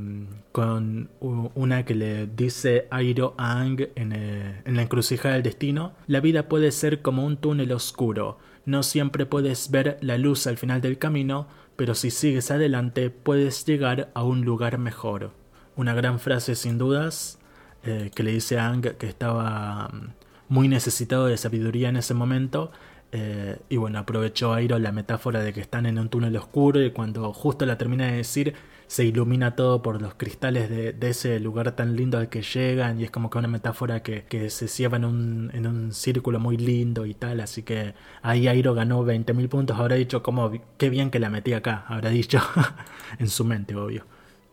con 0.53 1.11
una 1.21 1.85
que 1.85 1.95
le 1.95 2.27
dice 2.27 2.87
Airo 2.91 3.35
a 3.37 3.61
Ang 3.61 3.89
en, 3.95 4.13
eh, 4.13 4.63
en 4.65 4.77
la 4.77 4.83
encrucijada 4.83 5.35
del 5.35 5.43
destino. 5.43 5.95
La 6.07 6.21
vida 6.21 6.49
puede 6.49 6.71
ser 6.71 7.03
como 7.03 7.25
un 7.25 7.37
túnel 7.37 7.73
oscuro. 7.73 8.39
No 8.65 8.83
siempre 8.83 9.27
puedes 9.27 9.71
ver 9.71 9.99
la 10.01 10.17
luz 10.17 10.47
al 10.47 10.59
final 10.59 10.81
del 10.81 10.99
camino, 10.99 11.49
pero 11.77 11.95
si 11.95 12.11
sigues 12.11 12.51
adelante 12.51 13.11
puedes 13.11 13.65
llegar 13.67 14.11
a 14.15 14.23
un 14.23 14.45
lugar 14.45 14.79
mejor. 14.79 15.33
Una 15.77 15.95
gran 15.95 16.19
frase 16.19 16.55
sin 16.55 16.79
dudas 16.79 17.39
que 17.83 18.23
le 18.25 18.33
dice 18.33 18.59
a 18.59 18.67
Ang 18.67 18.81
que 18.99 19.07
estaba 19.07 19.89
mm, 19.93 20.09
muy 20.49 20.67
necesitado 20.67 21.27
de 21.27 21.37
sabiduría 21.37 21.89
en 21.89 21.97
ese 21.97 22.15
momento 22.15 22.73
eh, 23.19 23.57
y 23.71 23.79
bueno, 23.79 23.99
aprovechó 23.99 24.53
Airo 24.53 24.79
la 24.79 24.93
metáfora 24.93 25.43
de 25.43 25.55
que 25.55 25.61
están 25.63 25.87
en 25.87 25.99
un 25.99 26.11
túnel 26.11 26.37
oscuro 26.37 26.83
y 26.83 26.91
cuando 26.91 27.33
justo 27.33 27.65
la 27.65 27.79
termina 27.79 28.09
de 28.09 28.19
decir, 28.19 28.53
se 28.89 29.07
ilumina 29.07 29.57
todo 29.57 29.81
por 29.81 30.03
los 30.03 30.15
cristales 30.17 30.69
de, 30.69 30.95
ese 31.09 31.41
lugar 31.41 31.75
tan 31.75 31.97
lindo 31.97 32.19
al 32.19 32.29
que 32.29 32.43
llegan 32.43 33.01
y 33.01 33.05
es 33.05 33.11
como 33.11 33.31
que 33.31 33.39
una 33.39 33.49
metáfora 33.49 34.03
que, 34.03 34.51
se 34.51 34.69
cierra 34.69 34.99
en 34.99 35.07
un, 35.07 35.51
en 35.55 35.67
un 35.67 35.93
círculo 35.95 36.41
muy 36.41 36.59
lindo 36.59 37.07
y 37.07 37.15
tal, 37.15 37.41
así 37.41 37.63
que 37.63 37.95
ahí 38.21 38.49
Airo 38.49 38.75
ganó 38.75 39.03
20.000 39.03 39.49
puntos, 39.49 39.79
habrá 39.79 39.97
dicho 39.97 40.23
como, 40.23 40.53
qué 40.77 40.91
bien 40.91 41.11
que 41.11 41.19
la 41.19 41.31
metí 41.31 41.55
acá, 41.55 41.87
habrá 41.89 42.11
dicho 42.11 42.39
en 43.19 43.29
su 43.29 43.47
mente, 43.47 43.75
obvio. 43.77 44.05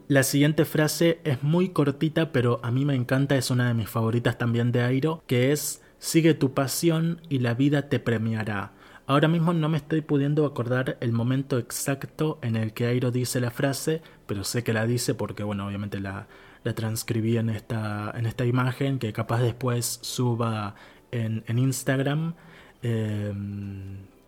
La 0.07 0.23
siguiente 0.23 0.63
frase 0.63 1.19
es 1.25 1.43
muy 1.43 1.69
cortita, 1.69 2.31
pero 2.31 2.61
a 2.63 2.71
mí 2.71 2.85
me 2.85 2.95
encanta, 2.95 3.35
es 3.35 3.51
una 3.51 3.67
de 3.67 3.73
mis 3.73 3.89
favoritas 3.89 4.37
también 4.37 4.71
de 4.71 4.83
Airo, 4.83 5.21
que 5.27 5.51
es 5.51 5.82
Sigue 6.03 6.33
tu 6.33 6.53
pasión 6.53 7.21
y 7.29 7.39
la 7.39 7.53
vida 7.53 7.87
te 7.87 7.97
premiará. 7.97 8.73
Ahora 9.07 9.29
mismo 9.29 9.53
no 9.53 9.69
me 9.69 9.77
estoy 9.77 10.01
pudiendo 10.01 10.45
acordar 10.45 10.97
el 10.99 11.13
momento 11.13 11.57
exacto 11.57 12.39
en 12.41 12.57
el 12.57 12.73
que 12.73 12.87
Airo 12.87 13.09
dice 13.09 13.39
la 13.39 13.51
frase, 13.51 14.01
pero 14.25 14.43
sé 14.43 14.65
que 14.65 14.73
la 14.73 14.85
dice 14.85 15.15
porque, 15.15 15.43
bueno, 15.43 15.65
obviamente 15.65 16.01
la, 16.01 16.27
la 16.65 16.75
transcribí 16.75 17.37
en 17.37 17.49
esta, 17.49 18.11
en 18.17 18.25
esta 18.25 18.43
imagen 18.43 18.99
que 18.99 19.13
capaz 19.13 19.39
después 19.41 19.99
suba 20.01 20.75
en, 21.11 21.45
en 21.47 21.57
Instagram. 21.57 22.33
Eh, 22.81 23.33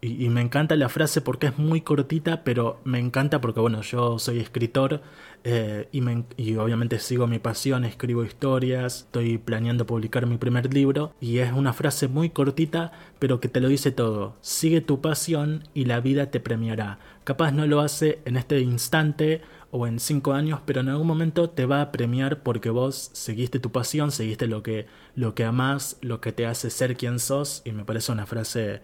y, 0.06 0.30
me 0.30 0.42
encanta 0.42 0.76
la 0.76 0.90
frase 0.90 1.22
porque 1.22 1.48
es 1.48 1.58
muy 1.58 1.82
cortita, 1.82 2.44
pero 2.44 2.80
me 2.84 3.00
encanta 3.00 3.42
porque, 3.42 3.60
bueno, 3.60 3.82
yo 3.82 4.20
soy 4.20 4.40
escritor 4.40 5.02
eh, 5.44 5.88
y, 5.92 6.02
y 6.38 6.56
obviamente 6.56 7.00
sigo 7.00 7.28
mi 7.28 7.40
pasión, 7.40 7.86
escribo 7.86 8.24
historias, 8.24 9.02
estoy 9.02 9.38
planeando 9.38 9.86
publicar 9.86 10.28
mi 10.28 10.38
primer 10.38 10.74
libro 10.74 11.14
y 11.20 11.40
es 11.40 11.52
una 11.52 11.74
frase 11.74 12.08
muy 12.08 12.30
cortita, 12.30 12.92
pero 13.20 13.40
que 13.40 13.48
te 13.48 13.60
lo 13.62 13.68
dice 13.68 13.92
todo. 13.92 14.36
Sigue 14.42 14.82
tu 14.82 15.02
pasión 15.02 15.64
y 15.74 15.86
la 15.86 16.00
vida 16.00 16.30
te 16.30 16.40
premiará. 16.40 17.00
Capaz 17.24 17.52
no 17.52 17.66
lo 17.66 17.80
hace 17.80 18.20
en 18.26 18.38
este 18.38 18.60
instante 18.60 19.42
o 19.76 19.88
en 19.88 20.00
cinco 20.00 20.32
años, 20.32 20.62
pero 20.66 20.80
en 20.80 20.88
algún 20.88 21.06
momento 21.06 21.50
te 21.50 21.66
va 21.66 21.82
a 21.82 21.92
premiar 21.92 22.44
porque 22.44 22.70
vos 22.70 23.10
seguiste 23.12 23.60
tu 23.60 23.74
pasión, 23.74 24.10
seguiste 24.10 24.48
lo 24.48 24.64
que, 24.64 24.86
lo 25.16 25.36
que 25.36 25.44
amás, 25.44 25.98
lo 26.00 26.22
que 26.22 26.32
te 26.32 26.46
hace 26.46 26.70
ser 26.70 26.96
quien 26.96 27.20
sos, 27.20 27.62
y 27.66 27.74
me 27.74 27.84
parece 27.84 28.14
una 28.14 28.26
frase 28.26 28.82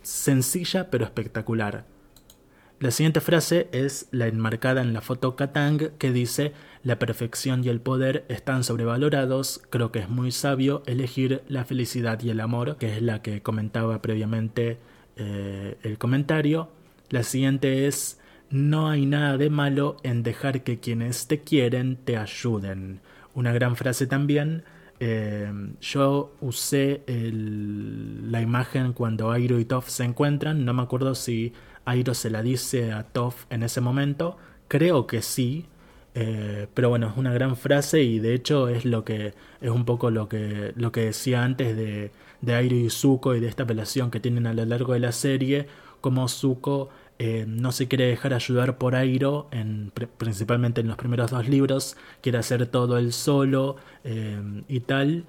sencilla 0.00 0.88
pero 0.90 1.04
espectacular. 1.04 1.84
La 2.80 2.90
siguiente 2.90 3.20
frase 3.20 3.68
es 3.72 4.08
la 4.10 4.28
enmarcada 4.28 4.80
en 4.80 4.94
la 4.94 5.02
foto 5.02 5.36
Katang 5.36 5.90
que 5.98 6.10
dice 6.10 6.54
la 6.82 6.98
perfección 6.98 7.62
y 7.62 7.68
el 7.68 7.82
poder 7.82 8.24
están 8.28 8.64
sobrevalorados, 8.64 9.60
creo 9.68 9.92
que 9.92 9.98
es 9.98 10.08
muy 10.08 10.30
sabio 10.30 10.82
elegir 10.86 11.42
la 11.48 11.66
felicidad 11.66 12.18
y 12.22 12.30
el 12.30 12.40
amor, 12.40 12.78
que 12.78 12.96
es 12.96 13.02
la 13.02 13.20
que 13.20 13.42
comentaba 13.42 14.00
previamente 14.00 14.78
eh, 15.16 15.76
el 15.82 15.98
comentario. 15.98 16.70
La 17.10 17.24
siguiente 17.24 17.86
es 17.88 18.18
no 18.50 18.88
hay 18.88 19.06
nada 19.06 19.36
de 19.36 19.50
malo 19.50 19.96
en 20.02 20.22
dejar 20.22 20.62
que 20.62 20.80
quienes 20.80 21.26
te 21.26 21.40
quieren 21.40 21.96
te 21.96 22.16
ayuden. 22.16 23.00
Una 23.34 23.52
gran 23.52 23.76
frase 23.76 24.06
también. 24.06 24.64
Eh, 25.00 25.52
yo 25.80 26.34
usé 26.40 27.02
la 27.06 28.40
imagen 28.40 28.92
cuando 28.92 29.30
Airo 29.30 29.58
y 29.58 29.64
Toff 29.64 29.88
se 29.88 30.04
encuentran. 30.04 30.64
No 30.64 30.72
me 30.74 30.82
acuerdo 30.82 31.14
si 31.14 31.52
Airo 31.84 32.14
se 32.14 32.30
la 32.30 32.42
dice 32.42 32.92
a 32.92 33.04
Toff 33.04 33.44
en 33.50 33.62
ese 33.62 33.80
momento. 33.80 34.38
Creo 34.68 35.06
que 35.06 35.22
sí. 35.22 35.66
Eh, 36.14 36.66
pero 36.74 36.88
bueno, 36.88 37.08
es 37.08 37.16
una 37.16 37.32
gran 37.32 37.56
frase 37.56 38.02
y 38.02 38.18
de 38.18 38.34
hecho 38.34 38.68
es 38.68 38.84
lo 38.84 39.04
que 39.04 39.34
es 39.60 39.70
un 39.70 39.84
poco 39.84 40.10
lo 40.10 40.28
que, 40.28 40.72
lo 40.74 40.90
que 40.90 41.02
decía 41.02 41.44
antes 41.44 41.76
de, 41.76 42.10
de 42.40 42.54
Airo 42.54 42.74
y 42.76 42.90
Zuko 42.90 43.34
y 43.34 43.40
de 43.40 43.48
esta 43.48 43.64
relación 43.64 44.10
que 44.10 44.18
tienen 44.20 44.46
a 44.46 44.54
lo 44.54 44.64
largo 44.64 44.94
de 44.94 45.00
la 45.00 45.12
serie, 45.12 45.68
como 46.00 46.26
Zuko 46.28 46.88
eh, 47.18 47.44
no 47.48 47.72
se 47.72 47.88
quiere 47.88 48.06
dejar 48.06 48.34
ayudar 48.34 48.78
por 48.78 48.94
Airo, 48.94 49.48
en, 49.50 49.92
principalmente 50.18 50.80
en 50.80 50.88
los 50.88 50.96
primeros 50.96 51.30
dos 51.30 51.48
libros, 51.48 51.96
quiere 52.20 52.38
hacer 52.38 52.66
todo 52.66 52.98
él 52.98 53.12
solo 53.12 53.76
eh, 54.04 54.40
y 54.68 54.80
tal. 54.80 55.24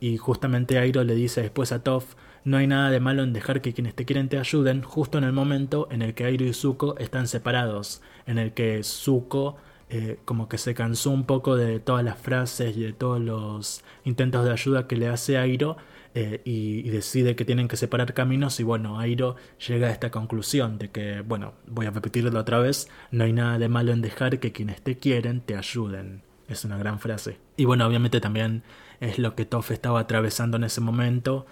y 0.00 0.16
justamente 0.18 0.78
Airo 0.78 1.04
le 1.04 1.14
dice 1.14 1.40
después 1.40 1.72
a 1.72 1.82
Toph, 1.82 2.14
no 2.44 2.58
hay 2.58 2.66
nada 2.66 2.90
de 2.90 3.00
malo 3.00 3.22
en 3.22 3.32
dejar 3.32 3.60
que 3.62 3.72
quienes 3.72 3.94
te 3.94 4.04
quieren 4.04 4.28
te 4.28 4.38
ayuden, 4.38 4.82
justo 4.82 5.18
en 5.18 5.24
el 5.24 5.32
momento 5.32 5.88
en 5.90 6.02
el 6.02 6.14
que 6.14 6.24
Airo 6.24 6.44
y 6.44 6.52
Zuko 6.52 6.98
están 6.98 7.28
separados, 7.28 8.02
en 8.26 8.38
el 8.38 8.52
que 8.52 8.82
Zuko 8.82 9.56
eh, 9.90 10.18
como 10.26 10.50
que 10.50 10.58
se 10.58 10.74
cansó 10.74 11.10
un 11.10 11.24
poco 11.24 11.56
de 11.56 11.80
todas 11.80 12.04
las 12.04 12.18
frases 12.18 12.76
y 12.76 12.82
de 12.82 12.92
todos 12.92 13.20
los 13.20 13.82
intentos 14.04 14.44
de 14.44 14.52
ayuda 14.52 14.86
que 14.86 14.96
le 14.96 15.08
hace 15.08 15.38
Airo 15.38 15.78
eh, 16.14 16.40
y, 16.44 16.82
decide 16.90 17.36
que 17.36 17.44
tienen 17.44 17.68
que 17.68 17.76
separar 17.76 18.14
caminos 18.14 18.58
y 18.60 18.62
bueno, 18.62 18.98
Airo 18.98 19.36
llega 19.66 19.88
a 19.88 19.90
esta 19.90 20.10
conclusión 20.10 20.78
de 20.78 20.90
que, 20.90 21.20
bueno, 21.20 21.54
voy 21.66 21.86
a 21.86 21.90
repetirlo 21.90 22.38
otra 22.38 22.58
vez, 22.58 22.88
no 23.10 23.24
hay 23.24 23.32
nada 23.32 23.58
de 23.58 23.68
malo 23.68 23.92
en 23.92 24.00
dejar 24.00 24.38
que 24.38 24.52
quienes 24.52 24.82
te 24.82 24.98
quieren 24.98 25.40
te 25.40 25.56
ayuden. 25.56 26.22
Es 26.48 26.64
una 26.64 26.78
gran 26.78 26.98
frase. 26.98 27.38
Y 27.56 27.66
bueno, 27.66 27.86
obviamente 27.86 28.20
también 28.20 28.62
es 29.00 29.18
lo 29.18 29.34
que 29.34 29.44
Toff 29.44 29.70
estaba 29.70 30.00
atravesando 30.00 30.56
en 30.56 30.64
ese 30.64 30.80
momento. 30.80 31.46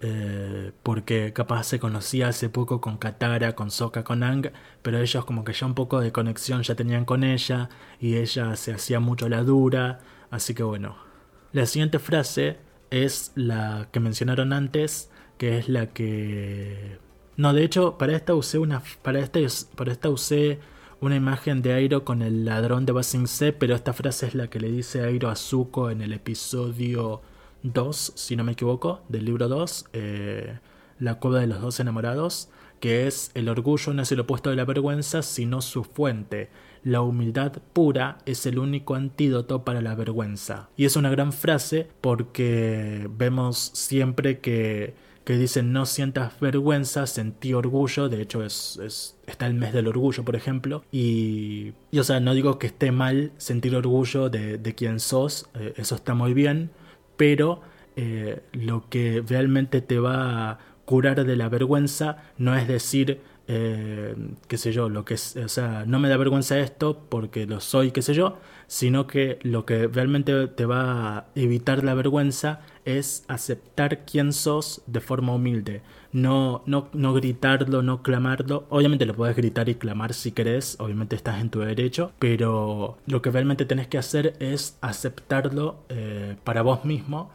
Eh, 0.00 0.70
porque 0.84 1.32
capaz 1.32 1.64
se 1.64 1.80
conocía 1.80 2.28
hace 2.28 2.48
poco 2.48 2.80
con 2.80 2.98
Katara, 2.98 3.56
con 3.56 3.72
Sokka, 3.72 4.04
con 4.04 4.22
Ang, 4.22 4.52
pero 4.80 4.98
ellos 4.98 5.24
como 5.24 5.42
que 5.42 5.52
ya 5.52 5.66
un 5.66 5.74
poco 5.74 6.00
de 6.00 6.12
conexión 6.12 6.62
ya 6.62 6.76
tenían 6.76 7.04
con 7.04 7.24
ella 7.24 7.68
y 7.98 8.14
ella 8.14 8.54
se 8.54 8.72
hacía 8.72 9.00
mucho 9.00 9.28
la 9.28 9.42
dura, 9.42 9.98
así 10.30 10.54
que 10.54 10.62
bueno. 10.62 10.96
La 11.52 11.66
siguiente 11.66 11.98
frase 11.98 12.58
es 12.90 13.32
la 13.34 13.88
que 13.92 14.00
mencionaron 14.00 14.52
antes, 14.52 15.10
que 15.36 15.58
es 15.58 15.68
la 15.68 15.86
que... 15.86 16.98
No, 17.36 17.52
de 17.52 17.64
hecho, 17.64 17.98
para 17.98 18.16
esta 18.16 18.34
usé 18.34 18.58
una... 18.58 18.82
Para, 19.02 19.20
este, 19.20 19.46
para 19.76 19.92
esta 19.92 20.08
usé 20.08 20.58
una 21.00 21.16
imagen 21.16 21.62
de 21.62 21.72
Airo 21.72 22.04
con 22.04 22.22
el 22.22 22.44
ladrón 22.44 22.84
de 22.84 22.92
Basing 22.92 23.28
C, 23.28 23.52
pero 23.52 23.74
esta 23.74 23.92
frase 23.92 24.26
es 24.26 24.34
la 24.34 24.48
que 24.48 24.58
le 24.58 24.70
dice 24.70 25.02
Airo 25.04 25.28
a 25.28 25.36
Zuko 25.36 25.90
en 25.90 26.02
el 26.02 26.12
episodio 26.12 27.22
2, 27.62 28.12
si 28.16 28.36
no 28.36 28.44
me 28.44 28.52
equivoco, 28.52 29.02
del 29.08 29.24
libro 29.24 29.48
2, 29.48 29.86
eh, 29.92 30.58
La 30.98 31.16
cueva 31.16 31.40
de 31.40 31.46
los 31.46 31.60
dos 31.60 31.78
enamorados, 31.78 32.48
que 32.80 33.06
es 33.06 33.30
el 33.34 33.48
orgullo 33.48 33.92
no 33.92 34.02
es 34.02 34.12
el 34.12 34.20
opuesto 34.20 34.50
de 34.50 34.56
la 34.56 34.64
vergüenza, 34.64 35.22
sino 35.22 35.62
su 35.62 35.84
fuente. 35.84 36.50
La 36.84 37.02
humildad 37.02 37.52
pura 37.72 38.18
es 38.26 38.46
el 38.46 38.58
único 38.58 38.94
antídoto 38.94 39.64
para 39.64 39.80
la 39.80 39.94
vergüenza. 39.94 40.68
Y 40.76 40.84
es 40.84 40.96
una 40.96 41.10
gran 41.10 41.32
frase 41.32 41.88
porque 42.00 43.08
vemos 43.16 43.70
siempre 43.74 44.38
que, 44.38 44.94
que 45.24 45.36
dicen 45.36 45.72
no 45.72 45.84
sientas 45.84 46.40
vergüenza, 46.40 47.06
sentí 47.06 47.52
orgullo, 47.52 48.08
de 48.08 48.22
hecho 48.22 48.42
es, 48.42 48.80
es, 48.82 49.16
está 49.26 49.46
el 49.46 49.54
mes 49.54 49.72
del 49.74 49.86
orgullo, 49.86 50.24
por 50.24 50.36
ejemplo, 50.36 50.84
y, 50.90 51.74
y, 51.90 51.98
o 51.98 52.04
sea, 52.04 52.18
no 52.20 52.32
digo 52.32 52.58
que 52.58 52.68
esté 52.68 52.92
mal 52.92 53.32
sentir 53.36 53.76
orgullo 53.76 54.30
de, 54.30 54.56
de 54.56 54.74
quién 54.74 55.00
sos, 55.00 55.50
eh, 55.54 55.74
eso 55.76 55.96
está 55.96 56.14
muy 56.14 56.32
bien, 56.32 56.70
pero 57.18 57.60
eh, 57.96 58.40
lo 58.52 58.88
que 58.88 59.22
realmente 59.26 59.80
te 59.80 59.98
va 59.98 60.50
a 60.50 60.58
curar 60.84 61.26
de 61.26 61.36
la 61.36 61.50
vergüenza 61.50 62.22
no 62.38 62.56
es 62.56 62.66
decir, 62.66 63.20
eh, 63.50 64.14
qué 64.46 64.58
sé 64.58 64.72
yo, 64.72 64.90
lo 64.90 65.06
que 65.06 65.14
o 65.14 65.48
sea, 65.48 65.84
no 65.86 65.98
me 65.98 66.10
da 66.10 66.18
vergüenza 66.18 66.58
esto 66.58 67.06
porque 67.08 67.46
lo 67.46 67.60
soy, 67.60 67.92
qué 67.92 68.02
sé 68.02 68.12
yo, 68.12 68.36
sino 68.66 69.06
que 69.06 69.38
lo 69.42 69.64
que 69.64 69.86
realmente 69.88 70.48
te 70.48 70.66
va 70.66 71.16
a 71.16 71.26
evitar 71.34 71.82
la 71.82 71.94
vergüenza 71.94 72.60
es 72.84 73.24
aceptar 73.26 74.04
quién 74.04 74.34
sos 74.34 74.82
de 74.86 75.00
forma 75.00 75.34
humilde. 75.34 75.80
No, 76.12 76.62
no, 76.66 76.88
no 76.92 77.14
gritarlo, 77.14 77.82
no 77.82 78.02
clamarlo. 78.02 78.66
Obviamente 78.68 79.06
lo 79.06 79.14
puedes 79.14 79.34
gritar 79.34 79.70
y 79.70 79.76
clamar 79.76 80.12
si 80.12 80.32
querés, 80.32 80.76
obviamente 80.78 81.16
estás 81.16 81.40
en 81.40 81.48
tu 81.48 81.60
derecho, 81.60 82.12
pero 82.18 82.98
lo 83.06 83.22
que 83.22 83.30
realmente 83.30 83.64
tenés 83.64 83.88
que 83.88 83.96
hacer 83.96 84.34
es 84.40 84.76
aceptarlo 84.82 85.84
eh, 85.88 86.36
para 86.44 86.60
vos 86.60 86.84
mismo. 86.84 87.30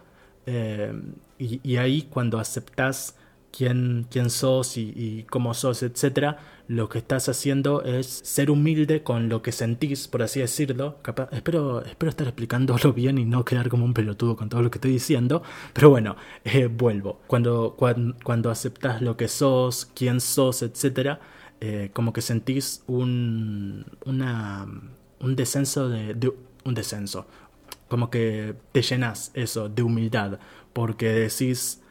Eh, 0.45 0.93
y, 1.39 1.59
y, 1.63 1.77
ahí 1.77 2.03
cuando 2.03 2.37
aceptás 2.37 3.15
quién, 3.55 4.07
quién 4.09 4.29
sos 4.29 4.77
y, 4.77 5.25
cómo 5.29 5.53
sos, 5.53 5.83
etcétera, 5.83 6.39
lo 6.67 6.89
que 6.89 6.97
estás 6.97 7.29
haciendo 7.29 7.83
es 7.83 8.07
ser 8.23 8.49
humilde 8.49 9.03
con 9.03 9.29
lo 9.29 9.41
que 9.41 9.51
sentís, 9.51 10.07
por 10.07 10.23
así 10.23 10.39
decirlo. 10.39 10.97
espero, 11.31 11.85
espero 11.85 12.09
estar 12.09 12.27
explicándolo 12.27 12.93
bien 12.93 13.17
y 13.19 13.25
no 13.25 13.45
quedar 13.45 13.69
como 13.69 13.85
un 13.85 13.93
pelotudo 13.93 14.35
con 14.35 14.49
todo 14.49 14.61
lo 14.63 14.71
que 14.71 14.77
estoy 14.79 14.91
diciendo. 14.91 15.43
Pero 15.73 15.89
bueno, 15.91 16.15
eh, 16.43 16.65
vuelvo. 16.67 17.21
Cuando, 17.27 17.75
cuando, 17.77 18.15
cuando 18.23 18.49
aceptás 18.49 19.01
lo 19.01 19.15
que 19.15 19.27
sos, 19.27 19.85
quién 19.93 20.19
sos, 20.19 20.63
etcétera, 20.63 21.19
eh, 21.61 21.91
como 21.93 22.11
que 22.11 22.21
sentís 22.21 22.83
un, 22.87 23.85
una, 24.05 24.65
un 25.19 25.35
descenso 25.35 25.89
de, 25.89 26.15
de 26.15 26.33
un 26.65 26.73
descenso. 26.73 27.27
Como 27.87 28.09
que 28.09 28.55
te 28.71 28.81
llenas 28.81 29.31
eso 29.35 29.69
de 29.69 29.83
humildad, 29.83 30.39
porque 30.73 31.09
decís 31.09 31.83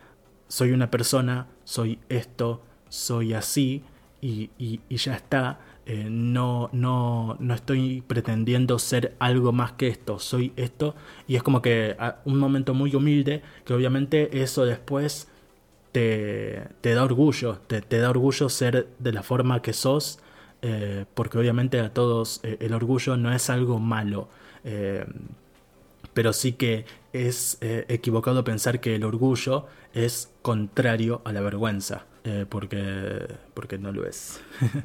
soy 0.52 0.72
una 0.72 0.90
persona, 0.90 1.46
soy 1.64 1.98
esto, 2.08 2.62
soy 2.88 3.34
así 3.34 3.82
y, 4.20 4.50
ya 4.90 5.14
está. 5.14 5.60
Eh, 5.84 6.06
no, 6.08 6.70
no, 6.72 7.36
no 7.40 7.54
estoy 7.54 8.04
pretendiendo 8.06 8.78
ser 8.78 9.16
algo 9.18 9.50
más 9.52 9.72
que 9.72 9.88
esto, 9.88 10.18
soy 10.18 10.52
esto. 10.56 10.94
Y 11.26 11.36
es 11.36 11.42
como 11.42 11.60
que 11.60 11.96
un 12.24 12.38
momento 12.38 12.72
muy 12.74 12.94
humilde, 12.94 13.42
que 13.64 13.74
obviamente 13.74 14.42
eso 14.42 14.64
después 14.64 15.28
te, 15.90 16.68
te 16.80 16.94
da 16.94 17.02
orgullo, 17.04 17.58
te, 17.66 17.80
da 17.98 18.10
orgullo 18.10 18.48
ser 18.48 18.88
de 18.98 19.12
la 19.12 19.22
forma 19.22 19.60
que 19.60 19.72
sos, 19.72 20.20
eh, 20.62 21.04
porque 21.14 21.38
obviamente 21.38 21.80
a 21.80 21.92
todos 21.92 22.40
eh, 22.44 22.58
el 22.60 22.74
orgullo 22.74 23.16
no 23.16 23.32
es 23.32 23.50
algo 23.50 23.80
malo 23.80 24.28
pero 26.14 26.32
sí 26.32 26.52
que 26.52 26.84
es 27.12 27.58
eh, 27.60 27.84
equivocado 27.88 28.44
pensar 28.44 28.80
que 28.80 28.94
el 28.94 29.04
orgullo 29.04 29.66
es 29.94 30.30
contrario 30.42 31.22
a 31.24 31.32
la 31.32 31.40
vergüenza, 31.40 32.06
eh, 32.24 32.46
porque, 32.48 33.26
porque 33.54 33.78
no 33.78 33.92
lo 33.92 34.06
es. 34.06 34.40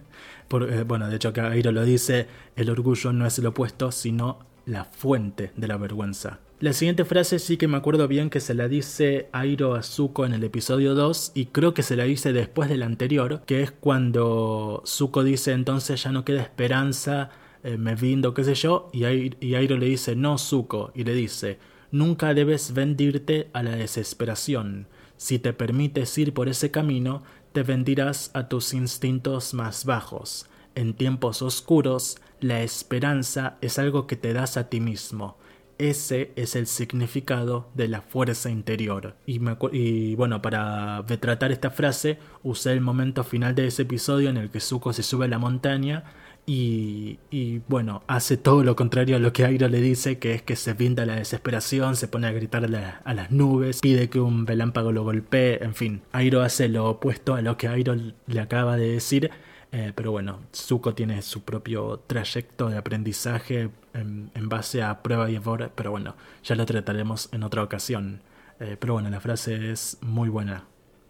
Eh, 0.50 0.86
bueno, 0.88 1.10
de 1.10 1.18
hecho 1.18 1.34
que 1.34 1.42
Airo 1.42 1.74
lo 1.74 1.84
dice, 1.84 2.26
el 2.56 2.70
orgullo 2.70 3.12
no 3.12 3.26
es 3.26 3.38
el 3.38 3.48
opuesto, 3.48 3.92
sino 3.92 4.40
la 4.66 4.86
fuente 4.86 5.52
de 5.58 5.68
la 5.68 5.76
vergüenza. 5.76 6.40
La 6.60 6.72
siguiente 6.72 7.06
frase 7.06 7.38
sí 7.38 7.58
que 7.58 7.68
me 7.68 7.76
acuerdo 7.78 8.08
bien 8.08 8.30
que 8.30 8.40
se 8.40 8.54
la 8.54 8.70
dice 8.70 9.28
Airo 9.34 9.76
a 9.76 9.84
Zuko 9.84 10.26
en 10.26 10.34
el 10.34 10.44
episodio 10.46 10.96
2 10.96 11.34
y 11.36 11.48
creo 11.48 11.74
que 11.74 11.84
se 11.84 11.96
la 11.96 12.06
dice 12.06 12.32
después 12.32 12.70
del 12.70 12.82
anterior, 12.82 13.42
que 13.46 13.62
es 13.62 13.72
cuando 13.72 14.82
Zuko 14.86 15.24
dice 15.24 15.52
entonces 15.52 16.02
ya 16.02 16.12
no 16.12 16.26
queda 16.26 16.42
esperanza 16.42 17.30
eh, 17.68 17.78
me 17.78 17.96
vindo, 17.96 18.34
qué 18.34 18.46
sé 18.46 18.56
yo, 18.56 18.90
y, 18.94 19.04
Airo 19.04 19.76
le 19.76 19.88
dice, 19.88 20.16
no, 20.16 20.38
Zuko, 20.38 20.94
y 20.96 21.04
le 21.04 21.14
dice, 21.14 21.60
nunca 21.92 22.34
debes 22.34 22.74
vendirte 22.74 23.50
a 23.52 23.62
la 23.62 23.76
desesperación. 23.76 24.88
Si 25.18 25.38
te 25.38 25.52
permites 25.52 26.18
ir 26.18 26.34
por 26.34 26.48
ese 26.48 26.72
camino, 26.72 27.24
te 27.52 27.64
vendirás 27.64 28.32
a 28.34 28.48
tus 28.48 28.74
instintos 28.74 29.54
más 29.54 29.84
bajos. 29.84 30.48
En 30.76 30.94
tiempos 30.94 31.42
oscuros, 31.42 32.20
la 32.40 32.64
esperanza 32.64 33.58
es 33.60 33.80
algo 33.80 34.08
que 34.08 34.16
te 34.16 34.32
das 34.32 34.56
a 34.56 34.70
ti 34.70 34.80
mismo. 34.80 35.38
Ese 35.78 36.32
es 36.38 36.56
el 36.56 36.68
significado 36.68 37.70
de 37.76 37.90
la 37.90 38.02
fuerza 38.02 38.50
interior. 38.50 39.18
Y, 39.26 39.42
y, 39.74 40.16
bueno, 40.16 40.42
para 40.42 41.02
retratar 41.02 41.52
esta 41.52 41.70
frase, 41.70 42.18
usé 42.44 42.72
el 42.72 42.80
momento 42.80 43.26
final 43.26 43.56
de 43.56 43.68
ese 43.68 43.82
episodio 43.82 44.30
en 44.30 44.38
el 44.38 44.52
que 44.52 44.62
Zuko 44.62 44.94
se 44.94 45.04
sube 45.04 45.26
a 45.26 45.28
la 45.28 45.38
montaña 45.38 46.06
y, 46.50 47.62
bueno, 47.68 48.04
hace 48.08 48.38
todo 48.38 48.64
lo 48.64 48.78
contrario 48.78 49.18
a 49.18 49.20
lo 49.20 49.34
que 49.34 49.44
Airo 49.44 49.68
le 49.68 49.82
dice, 49.82 50.18
que 50.18 50.34
es 50.34 50.42
que 50.42 50.56
se 50.56 50.76
pinta 50.76 51.06
la 51.06 51.16
desesperación, 51.16 51.98
se 51.98 52.08
pone 52.08 52.28
a 52.28 52.32
gritar 52.32 52.64
a, 52.64 53.14
las 53.14 53.32
nubes, 53.32 53.82
pide 53.82 54.10
que 54.10 54.22
un 54.22 54.48
relámpago 54.48 54.94
lo 54.94 55.04
golpee, 55.04 55.62
en 55.62 55.76
fin, 55.76 56.04
Airo 56.14 56.42
hace 56.42 56.70
lo 56.70 56.90
opuesto 56.90 57.36
a 57.36 57.42
lo 57.42 57.58
que 57.58 57.68
Airo 57.68 57.96
le 58.28 58.40
acaba 58.40 58.78
de 58.78 58.94
decir. 58.94 59.30
Eh, 59.74 59.92
pero 59.94 60.12
bueno, 60.12 60.40
Zuko 60.56 60.96
tiene 60.96 61.22
su 61.22 61.44
propio 61.44 62.00
trayecto 62.08 62.70
de 62.70 62.78
aprendizaje 62.78 63.70
en, 63.94 64.32
base 64.48 64.82
a 64.82 65.04
prueba 65.04 65.30
y 65.30 65.36
error, 65.36 65.72
pero 65.76 65.92
bueno, 65.92 66.16
ya 66.44 66.56
lo 66.56 66.66
trataremos 66.66 67.28
en 67.34 67.44
otra 67.44 67.62
ocasión. 67.62 68.22
Eh, 68.62 68.78
pero 68.80 68.94
bueno, 68.94 69.10
la 69.10 69.20
frase 69.20 69.72
es 69.72 69.98
muy 70.02 70.30
buena, 70.30 70.64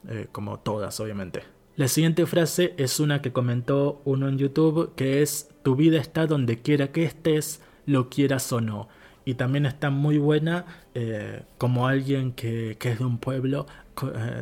eh, 0.09 0.27
como 0.31 0.59
todas, 0.59 0.99
obviamente. 0.99 1.56
La 1.77 1.87
siguiente 1.87 2.25
frase 2.25 2.73
es 2.77 2.99
una 2.99 3.21
que 3.21 3.31
comentó 3.31 4.01
uno 4.03 4.27
en 4.27 4.37
YouTube, 4.37 4.93
que 4.95 5.21
es, 5.21 5.49
tu 5.63 5.75
vida 5.77 5.99
está 5.99 6.27
donde 6.27 6.61
quiera 6.61 6.91
que 6.91 7.05
estés, 7.05 7.61
lo 7.85 8.09
quieras 8.09 8.51
o 8.51 8.59
no. 8.59 8.89
Y 9.23 9.35
también 9.35 9.65
está 9.65 9.89
muy 9.89 10.17
buena 10.17 10.65
como 11.57 11.87
alguien 11.87 12.33
que, 12.33 12.77
que, 12.79 12.91
es 12.91 12.99
de 12.99 13.05
un 13.05 13.19
pueblo. 13.19 13.67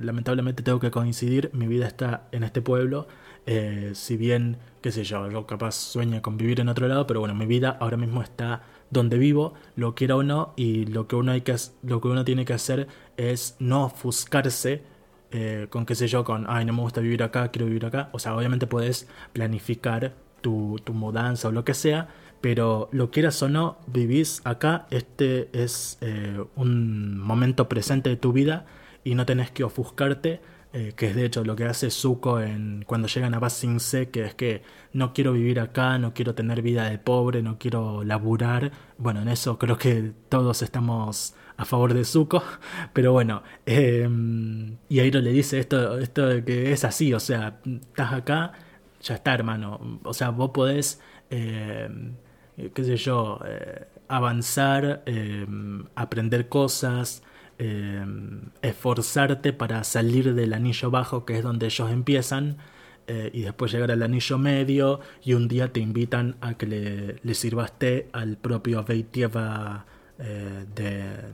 lamentablemente 0.02 0.64
tengo 0.64 0.80
que 0.80 0.92
coincidir, 0.92 1.52
mi 1.54 1.68
vida 1.68 1.88
está 1.88 2.28
en 2.32 2.44
este 2.44 2.62
pueblo 2.62 3.08
eh, 3.48 3.92
si 3.94 4.18
bien, 4.18 4.58
qué 4.82 4.92
sé 4.92 5.04
yo, 5.04 5.30
yo 5.30 5.46
capaz 5.46 5.76
sueño 5.76 6.22
con 6.22 6.38
vivir 6.38 6.60
en 6.60 6.70
otro 6.70 6.88
lado, 6.88 7.06
pero 7.06 7.20
bueno, 7.20 7.36
mi 7.36 7.46
vida 7.46 7.78
ahora 7.80 7.98
mismo 7.98 8.22
está 8.22 8.64
donde 8.90 9.18
vivo, 9.18 9.54
lo 9.76 9.94
quiera 9.94 10.16
o 10.16 10.24
no, 10.24 10.54
y 10.56 10.86
lo 10.86 11.08
que 11.08 11.16
uno, 11.16 11.32
hay 11.32 11.42
que, 11.42 11.56
lo 11.84 12.02
que 12.02 12.08
uno 12.08 12.26
tiene 12.26 12.46
que 12.46 12.54
hacer 12.54 12.88
es 13.18 13.56
no 13.60 13.86
ofuscarse 13.86 14.84
eh, 15.38 15.68
con, 15.70 15.86
qué 15.86 15.96
sé 15.96 16.08
yo, 16.08 16.24
con, 16.24 16.46
ay, 16.48 16.64
no 16.64 16.72
me 16.72 16.82
gusta 16.82 17.02
vivir 17.02 17.22
acá, 17.22 17.50
quiero 17.50 17.66
vivir 17.66 17.86
acá. 17.86 18.10
O 18.14 18.20
sea, 18.20 18.38
obviamente 18.38 18.68
puedes 18.68 19.10
planificar 19.34 20.14
tu, 20.40 20.80
tu 20.86 20.94
mudanza 20.94 21.50
o 21.50 21.52
lo 21.52 21.66
que 21.66 21.74
sea, 21.74 22.08
pero 22.40 22.88
lo 22.94 23.12
quieras 23.12 23.42
o 23.44 23.50
no, 23.50 23.78
vivís 23.88 24.42
acá, 24.46 24.88
este 24.92 25.50
es 25.52 25.98
eh, 26.00 26.42
un 26.56 27.20
momento 27.20 27.68
presente 27.68 28.10
de 28.10 28.16
tu 28.16 28.32
vida 28.32 28.66
y 29.04 29.16
no 29.16 29.26
tenés 29.26 29.52
que 29.52 29.66
ofuscarte 29.66 30.40
eh, 30.78 30.92
que 30.94 31.08
es 31.08 31.16
de 31.16 31.24
hecho 31.24 31.46
lo 31.46 31.56
que 31.56 31.64
hace 31.64 31.90
Zuko 31.90 32.42
en, 32.42 32.84
cuando 32.86 33.08
llegan 33.08 33.34
a 33.34 33.40
Basing 33.40 33.80
Se, 33.80 34.10
que 34.10 34.26
es 34.26 34.36
que 34.36 34.62
no 34.92 35.14
quiero 35.14 35.32
vivir 35.32 35.62
acá, 35.62 35.98
no 35.98 36.14
quiero 36.14 36.36
tener 36.36 36.62
vida 36.62 36.90
de 36.90 36.98
pobre, 36.98 37.42
no 37.42 37.58
quiero 37.58 38.04
laburar. 38.04 38.74
Bueno, 38.98 39.22
en 39.22 39.30
eso 39.30 39.58
creo 39.58 39.78
que 39.78 40.12
todos 40.28 40.62
estamos 40.62 41.34
a 41.58 41.66
favor 41.66 41.94
de 41.94 42.04
Zuko, 42.04 42.44
pero 42.94 43.12
bueno, 43.14 43.44
eh, 43.66 44.08
y 44.90 45.00
Airo 45.00 45.22
le 45.22 45.32
dice 45.32 45.60
esto, 45.60 45.98
esto 46.00 46.28
de 46.28 46.44
que 46.44 46.72
es 46.72 46.84
así, 46.84 47.14
o 47.14 47.20
sea, 47.20 47.60
estás 47.66 48.14
acá, 48.14 48.54
ya 49.02 49.16
está 49.16 49.34
hermano, 49.34 50.00
o 50.04 50.14
sea, 50.14 50.30
vos 50.30 50.52
podés, 50.52 51.02
eh, 51.30 51.90
qué 52.74 52.84
sé 52.84 52.98
yo, 52.98 53.40
eh, 53.46 53.88
avanzar, 54.08 55.04
aprender 55.96 56.50
cosas, 56.50 57.24
esforzarte 58.62 59.54
para 59.54 59.84
salir 59.84 60.34
del 60.36 60.54
anillo 60.54 60.92
bajo, 60.92 61.26
que 61.26 61.38
es 61.38 61.44
donde 61.44 61.68
ellos 61.68 61.90
empiezan, 61.92 62.58
eh, 63.08 63.30
y 63.34 63.42
después 63.42 63.72
llegar 63.72 63.92
al 63.92 64.02
anillo 64.02 64.38
medio, 64.38 65.00
y 65.24 65.34
un 65.34 65.48
día 65.48 65.72
te 65.72 65.80
invitan 65.80 66.38
a 66.42 66.56
que 66.56 66.66
le, 66.66 67.16
le 67.22 67.34
sirvas 67.36 67.78
té 67.78 68.10
al 68.14 68.38
propio 68.38 68.84
Veitieva 68.84 69.86
eh, 70.20 70.66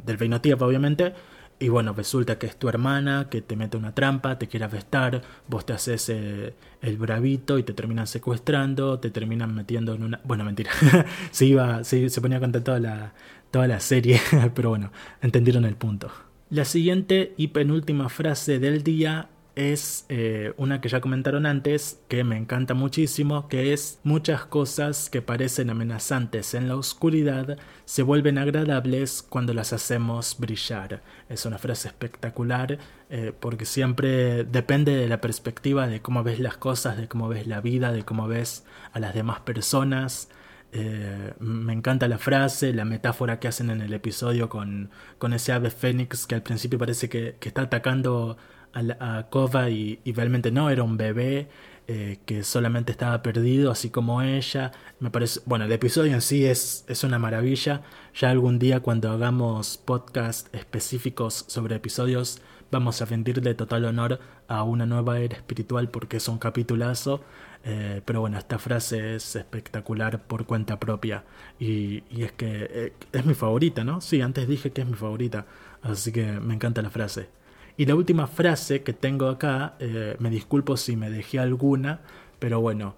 del 0.05 0.17
Veinotieva, 0.17 0.67
obviamente. 0.67 1.13
Y 1.59 1.69
bueno, 1.69 1.93
resulta 1.93 2.39
que 2.39 2.47
es 2.47 2.57
tu 2.57 2.69
hermana, 2.69 3.27
que 3.29 3.41
te 3.41 3.55
mete 3.55 3.77
una 3.77 3.93
trampa, 3.93 4.39
te 4.39 4.47
quiere 4.47 4.65
avestar, 4.65 5.21
vos 5.47 5.63
te 5.63 5.73
haces 5.73 6.09
el 6.09 6.97
bravito 6.97 7.59
y 7.59 7.63
te 7.63 7.73
terminan 7.73 8.07
secuestrando, 8.07 8.99
te 8.99 9.11
terminan 9.11 9.53
metiendo 9.53 9.93
en 9.93 10.03
una... 10.03 10.21
Bueno, 10.23 10.43
mentira, 10.43 10.71
se 11.31 11.45
iba, 11.45 11.83
se, 11.83 12.09
se 12.09 12.19
ponía 12.19 12.39
a 12.39 12.51
toda 12.51 12.79
la, 12.79 13.13
toda 13.51 13.67
la 13.67 13.79
serie, 13.79 14.19
pero 14.55 14.69
bueno, 14.69 14.91
entendieron 15.21 15.65
el 15.65 15.75
punto. 15.75 16.11
La 16.49 16.65
siguiente 16.65 17.33
y 17.37 17.49
penúltima 17.49 18.09
frase 18.09 18.59
del 18.59 18.83
día 18.83 19.29
es 19.55 20.05
eh, 20.09 20.53
una 20.57 20.81
que 20.81 20.89
ya 20.89 21.01
comentaron 21.01 21.45
antes, 21.45 21.99
que 22.07 22.23
me 22.23 22.37
encanta 22.37 22.73
muchísimo, 22.73 23.47
que 23.47 23.73
es 23.73 23.99
muchas 24.03 24.45
cosas 24.45 25.09
que 25.09 25.21
parecen 25.21 25.69
amenazantes 25.69 26.53
en 26.53 26.67
la 26.67 26.75
oscuridad 26.75 27.57
se 27.85 28.03
vuelven 28.03 28.37
agradables 28.37 29.21
cuando 29.21 29.53
las 29.53 29.73
hacemos 29.73 30.37
brillar. 30.39 31.01
Es 31.27 31.45
una 31.45 31.57
frase 31.57 31.89
espectacular 31.89 32.79
eh, 33.09 33.33
porque 33.37 33.65
siempre 33.65 34.45
depende 34.45 34.95
de 34.95 35.09
la 35.09 35.19
perspectiva 35.19 35.87
de 35.87 36.01
cómo 36.01 36.23
ves 36.23 36.39
las 36.39 36.55
cosas, 36.55 36.97
de 36.97 37.07
cómo 37.09 37.27
ves 37.27 37.47
la 37.47 37.59
vida, 37.59 37.91
de 37.91 38.03
cómo 38.03 38.27
ves 38.27 38.63
a 38.93 38.99
las 38.99 39.13
demás 39.13 39.41
personas. 39.41 40.29
Eh, 40.73 41.33
me 41.39 41.73
encanta 41.73 42.07
la 42.07 42.17
frase, 42.17 42.73
la 42.73 42.85
metáfora 42.85 43.39
que 43.39 43.49
hacen 43.49 43.69
en 43.69 43.81
el 43.81 43.93
episodio 43.93 44.47
con, 44.47 44.89
con 45.17 45.33
ese 45.33 45.51
ave 45.51 45.69
fénix 45.69 46.25
que 46.25 46.35
al 46.35 46.43
principio 46.43 46.79
parece 46.79 47.09
que, 47.09 47.35
está 47.41 47.63
atacando 47.63 48.37
a, 48.73 49.17
a 49.17 49.29
Kova 49.29 49.69
y, 49.69 49.99
realmente 50.05 50.51
no, 50.51 50.69
era 50.69 50.83
un 50.83 50.97
bebé 50.97 51.47
eh, 51.87 52.19
que 52.25 52.43
solamente 52.43 52.91
estaba 52.91 53.21
perdido, 53.21 53.71
así 53.71 53.89
como 53.89 54.21
ella. 54.21 54.71
Me 54.99 55.09
parece, 55.09 55.41
bueno, 55.45 55.65
el 55.65 55.71
episodio 55.71 56.13
en 56.13 56.21
sí 56.21 56.45
es, 56.45 56.85
es 56.87 57.03
una 57.03 57.19
maravilla. 57.19 57.81
Ya 58.13 58.29
algún 58.29 58.59
día 58.59 58.79
cuando 58.81 59.11
hagamos 59.11 59.77
podcast 59.77 60.53
específicos 60.55 61.45
sobre 61.47 61.75
episodios 61.75 62.41
vamos 62.71 63.01
a 63.01 63.05
rendirle 63.05 63.53
total 63.53 63.85
honor 63.85 64.19
a 64.47 64.63
una 64.63 64.85
nueva 64.85 65.19
era 65.19 65.35
espiritual 65.35 65.89
porque 65.89 66.17
es 66.17 66.27
un 66.27 66.37
capitulazo. 66.37 67.21
Eh, 67.63 68.01
pero 68.05 68.21
bueno, 68.21 68.37
esta 68.37 68.57
frase 68.57 69.15
es 69.15 69.35
espectacular 69.35 70.23
por 70.23 70.45
cuenta 70.45 70.79
propia. 70.79 71.23
Y, 71.59 72.03
es 72.23 72.31
que 72.31 72.67
eh, 72.69 72.93
es 73.11 73.25
mi 73.25 73.33
favorita, 73.33 73.83
¿no? 73.83 74.01
Sí, 74.01 74.21
antes 74.21 74.47
dije 74.47 74.71
que 74.71 74.81
es 74.81 74.87
mi 74.87 74.95
favorita. 74.95 75.45
Así 75.81 76.11
que 76.11 76.23
me 76.39 76.53
encanta 76.53 76.81
la 76.81 76.89
frase. 76.89 77.40
Y 77.77 77.85
la 77.85 77.95
última 77.95 78.27
frase 78.27 78.83
que 78.83 78.93
tengo 78.93 79.27
acá, 79.27 79.75
eh, 79.79 80.15
me 80.19 80.29
disculpo 80.29 80.77
si 80.77 80.95
me 80.95 81.09
dejé 81.09 81.39
alguna, 81.39 82.01
pero 82.39 82.59
bueno, 82.61 82.95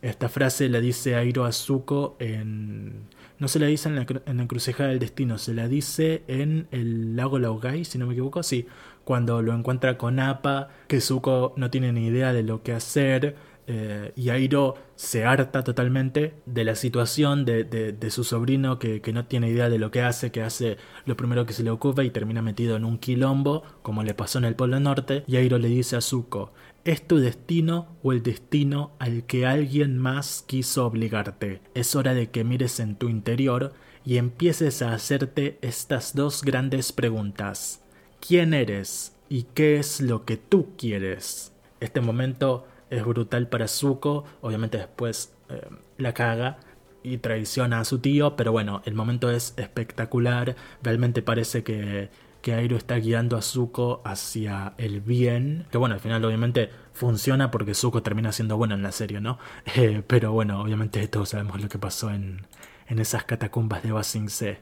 esta 0.00 0.28
frase 0.28 0.68
la 0.68 0.78
dice 0.78 1.16
Airo 1.16 1.44
Azuko 1.44 2.16
en... 2.20 3.08
No 3.40 3.48
se 3.48 3.58
la 3.58 3.66
dice 3.66 3.88
en 3.88 3.96
la, 3.96 4.06
en 4.26 4.36
la 4.36 4.42
encrucijada 4.44 4.90
del 4.90 5.00
destino, 5.00 5.38
se 5.38 5.54
la 5.54 5.66
dice 5.66 6.22
en 6.28 6.68
el 6.70 7.16
lago 7.16 7.40
Laogai, 7.40 7.84
si 7.84 7.98
no 7.98 8.06
me 8.06 8.12
equivoco, 8.12 8.44
sí 8.44 8.68
cuando 9.04 9.42
lo 9.42 9.54
encuentra 9.54 9.98
con 9.98 10.20
Appa, 10.20 10.68
que 10.86 11.00
Zuko 11.00 11.54
no 11.56 11.70
tiene 11.70 11.92
ni 11.92 12.06
idea 12.06 12.32
de 12.32 12.42
lo 12.42 12.62
que 12.62 12.72
hacer, 12.72 13.36
eh, 13.66 14.12
y 14.16 14.30
Airo 14.30 14.74
se 14.96 15.24
harta 15.24 15.64
totalmente 15.64 16.34
de 16.46 16.64
la 16.64 16.74
situación 16.74 17.44
de, 17.44 17.96
su 18.10 18.24
sobrino 18.24 18.78
que, 18.78 19.00
no 19.12 19.26
tiene 19.26 19.48
idea 19.48 19.68
de 19.68 19.78
lo 19.78 19.90
que 19.90 20.02
hace, 20.02 20.30
que 20.30 20.42
hace 20.42 20.76
lo 21.06 21.16
primero 21.16 21.46
que 21.46 21.52
se 21.52 21.62
le 21.62 21.70
ocurre 21.70 22.04
y 22.04 22.10
termina 22.10 22.42
metido 22.42 22.76
en 22.76 22.84
un 22.84 22.98
quilombo, 22.98 23.62
como 23.82 24.02
le 24.02 24.14
pasó 24.14 24.38
en 24.38 24.44
el 24.44 24.56
Polo 24.56 24.80
Norte, 24.80 25.24
y 25.26 25.36
Airo 25.36 25.58
le 25.58 25.68
dice 25.68 25.96
a 25.96 26.00
Zuko, 26.00 26.52
¿es 26.84 27.06
tu 27.06 27.18
destino 27.18 27.96
o 28.02 28.12
el 28.12 28.22
destino 28.22 28.92
al 28.98 29.24
que 29.24 29.46
alguien 29.46 29.98
más 29.98 30.44
quiso 30.46 30.86
obligarte? 30.86 31.60
Es 31.74 31.94
hora 31.94 32.14
de 32.14 32.30
que 32.30 32.44
mires 32.44 32.80
en 32.80 32.96
tu 32.96 33.08
interior 33.08 33.72
y 34.04 34.16
empieces 34.16 34.82
a 34.82 34.92
hacerte 34.92 35.58
estas 35.62 36.14
dos 36.14 36.42
grandes 36.42 36.92
preguntas 36.92 37.82
quién 38.26 38.54
eres 38.54 39.12
y 39.28 39.42
qué 39.54 39.78
es 39.78 40.00
lo 40.00 40.24
que 40.24 40.36
tú 40.36 40.68
quieres. 40.78 41.52
Este 41.80 42.00
momento 42.00 42.66
es 42.92 43.04
brutal 43.04 43.48
para 43.48 43.68
Zuko, 43.68 44.24
obviamente 44.42 44.76
después 44.76 45.34
eh, 45.48 45.66
la 45.96 46.12
caga 46.12 46.58
y 47.02 47.18
traiciona 47.18 47.80
a 47.80 47.84
su 47.84 48.00
tío, 48.00 48.36
pero 48.36 48.52
bueno, 48.52 48.82
el 48.84 48.94
momento 48.94 49.30
es 49.30 49.54
espectacular, 49.56 50.56
realmente 50.82 51.22
parece 51.22 51.64
que, 51.64 52.10
que 52.42 52.52
Airo 52.52 52.76
está 52.76 52.96
guiando 52.96 53.38
a 53.38 53.42
Zuko 53.42 54.02
hacia 54.04 54.74
el 54.76 55.00
bien, 55.00 55.66
que 55.70 55.78
bueno, 55.78 55.94
al 55.94 56.00
final 56.02 56.22
obviamente 56.22 56.68
funciona 56.92 57.50
porque 57.50 57.74
Zuko 57.74 58.02
termina 58.02 58.30
siendo 58.30 58.58
bueno 58.58 58.74
en 58.74 58.82
la 58.82 58.92
serie, 58.92 59.20
¿no? 59.20 59.38
Eh, 59.74 60.02
pero 60.06 60.32
bueno, 60.32 60.60
obviamente 60.60 61.06
todos 61.08 61.30
sabemos 61.30 61.62
lo 61.62 61.70
que 61.70 61.78
pasó 61.78 62.10
en, 62.10 62.46
en 62.88 62.98
esas 62.98 63.24
catacumbas 63.24 63.82
de 63.82 63.92
Basing 63.92 64.28
Se. 64.28 64.60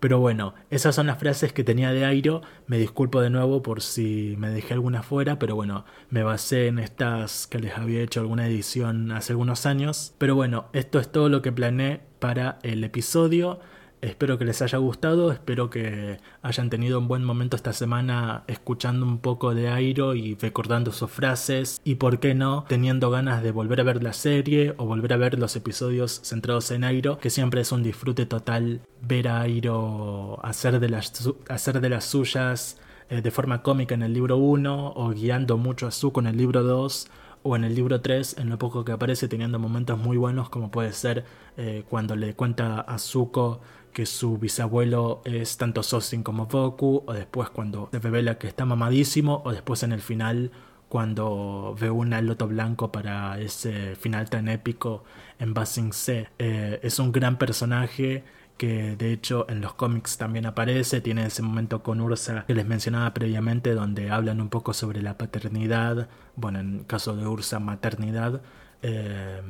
Pero 0.00 0.20
bueno, 0.20 0.54
esas 0.70 0.94
son 0.94 1.08
las 1.08 1.18
frases 1.18 1.52
que 1.52 1.64
tenía 1.64 1.92
de 1.92 2.04
Airo. 2.04 2.42
Me 2.66 2.78
disculpo 2.78 3.20
de 3.20 3.30
nuevo 3.30 3.62
por 3.62 3.82
si 3.82 4.36
me 4.38 4.50
dejé 4.50 4.74
alguna 4.74 5.02
fuera, 5.02 5.38
pero 5.38 5.56
bueno, 5.56 5.84
me 6.10 6.22
basé 6.22 6.68
en 6.68 6.78
estas 6.78 7.46
que 7.46 7.58
les 7.58 7.76
había 7.76 8.02
hecho 8.02 8.20
alguna 8.20 8.46
edición 8.46 9.10
hace 9.10 9.32
algunos 9.32 9.66
años. 9.66 10.14
Pero 10.18 10.34
bueno, 10.34 10.66
esto 10.72 11.00
es 11.00 11.10
todo 11.10 11.28
lo 11.28 11.42
que 11.42 11.52
planeé 11.52 12.00
para 12.20 12.58
el 12.62 12.84
episodio. 12.84 13.58
Espero 14.00 14.38
que 14.38 14.44
les 14.44 14.62
haya 14.62 14.78
gustado, 14.78 15.32
espero 15.32 15.70
que 15.70 16.18
hayan 16.42 16.70
tenido 16.70 17.00
un 17.00 17.08
buen 17.08 17.24
momento 17.24 17.56
esta 17.56 17.72
semana 17.72 18.44
escuchando 18.46 19.04
un 19.04 19.18
poco 19.18 19.54
de 19.54 19.68
Airo 19.68 20.14
y 20.14 20.36
recordando 20.36 20.92
sus 20.92 21.10
frases 21.10 21.80
y 21.84 21.96
por 21.96 22.20
qué 22.20 22.34
no 22.34 22.64
teniendo 22.68 23.10
ganas 23.10 23.42
de 23.42 23.50
volver 23.50 23.80
a 23.80 23.84
ver 23.84 24.02
la 24.02 24.12
serie 24.12 24.74
o 24.76 24.86
volver 24.86 25.12
a 25.12 25.16
ver 25.16 25.38
los 25.38 25.56
episodios 25.56 26.20
centrados 26.22 26.70
en 26.70 26.84
Airo, 26.84 27.18
que 27.18 27.30
siempre 27.30 27.60
es 27.60 27.72
un 27.72 27.82
disfrute 27.82 28.24
total 28.24 28.80
ver 29.02 29.26
a 29.26 29.40
Airo 29.40 30.38
hacer 30.44 30.78
de 30.78 30.88
las, 30.88 31.32
hacer 31.48 31.80
de 31.80 31.88
las 31.88 32.04
suyas 32.04 32.78
eh, 33.10 33.20
de 33.20 33.30
forma 33.32 33.62
cómica 33.62 33.94
en 33.94 34.02
el 34.02 34.12
libro 34.12 34.36
1 34.36 34.92
o 34.94 35.10
guiando 35.10 35.56
mucho 35.56 35.88
a 35.88 35.90
Zuko 35.90 36.20
en 36.20 36.28
el 36.28 36.36
libro 36.36 36.62
2 36.62 37.08
o 37.42 37.56
en 37.56 37.64
el 37.64 37.74
libro 37.74 38.00
3 38.00 38.36
en 38.38 38.50
lo 38.50 38.58
poco 38.58 38.84
que 38.84 38.92
aparece 38.92 39.28
teniendo 39.28 39.58
momentos 39.58 39.98
muy 39.98 40.16
buenos 40.16 40.48
como 40.48 40.70
puede 40.70 40.92
ser 40.92 41.24
eh, 41.56 41.84
cuando 41.88 42.16
le 42.16 42.34
cuenta 42.34 42.80
a 42.80 42.98
Zuko 42.98 43.60
que 43.92 44.06
su 44.06 44.38
bisabuelo 44.38 45.22
es 45.24 45.56
tanto 45.56 45.82
Sosin 45.82 46.22
como 46.22 46.46
Boku, 46.46 47.02
o 47.06 47.12
después 47.12 47.50
cuando 47.50 47.88
se 47.90 47.98
revela 47.98 48.38
que 48.38 48.46
está 48.46 48.64
mamadísimo, 48.64 49.42
o 49.44 49.50
después 49.50 49.82
en 49.82 49.92
el 49.92 50.00
final 50.00 50.52
cuando 50.88 51.76
ve 51.78 51.90
una 51.90 52.22
loto 52.22 52.46
blanco 52.46 52.92
para 52.92 53.40
ese 53.40 53.96
final 53.96 54.30
tan 54.30 54.48
épico 54.48 55.04
en 55.38 55.52
Basing 55.52 55.92
C. 55.92 56.28
Eh, 56.38 56.80
es 56.82 56.98
un 56.98 57.12
gran 57.12 57.38
personaje 57.38 58.24
que 58.58 58.96
de 58.96 59.12
hecho 59.12 59.46
en 59.48 59.62
los 59.62 59.72
cómics 59.74 60.18
también 60.18 60.44
aparece, 60.44 61.00
tiene 61.00 61.24
ese 61.24 61.42
momento 61.42 61.82
con 61.82 62.00
Ursa 62.00 62.44
que 62.46 62.54
les 62.54 62.66
mencionaba 62.66 63.14
previamente 63.14 63.72
donde 63.72 64.10
hablan 64.10 64.40
un 64.40 64.50
poco 64.50 64.74
sobre 64.74 65.00
la 65.00 65.16
paternidad, 65.16 66.08
bueno 66.36 66.58
en 66.58 66.84
caso 66.84 67.16
de 67.16 67.26
Ursa 67.26 67.60
maternidad, 67.60 68.42
eh, 68.82 69.40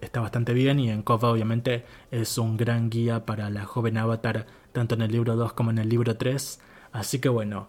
está 0.00 0.20
bastante 0.20 0.52
bien 0.54 0.78
y 0.78 0.90
en 0.90 1.02
Kova 1.02 1.30
obviamente 1.30 1.84
es 2.10 2.38
un 2.38 2.56
gran 2.56 2.90
guía 2.90 3.26
para 3.26 3.50
la 3.50 3.64
joven 3.64 3.96
avatar 3.98 4.46
tanto 4.72 4.94
en 4.94 5.02
el 5.02 5.10
libro 5.10 5.34
2 5.34 5.54
como 5.54 5.70
en 5.70 5.78
el 5.78 5.88
libro 5.88 6.16
3, 6.16 6.60
así 6.92 7.18
que 7.18 7.28
bueno, 7.28 7.68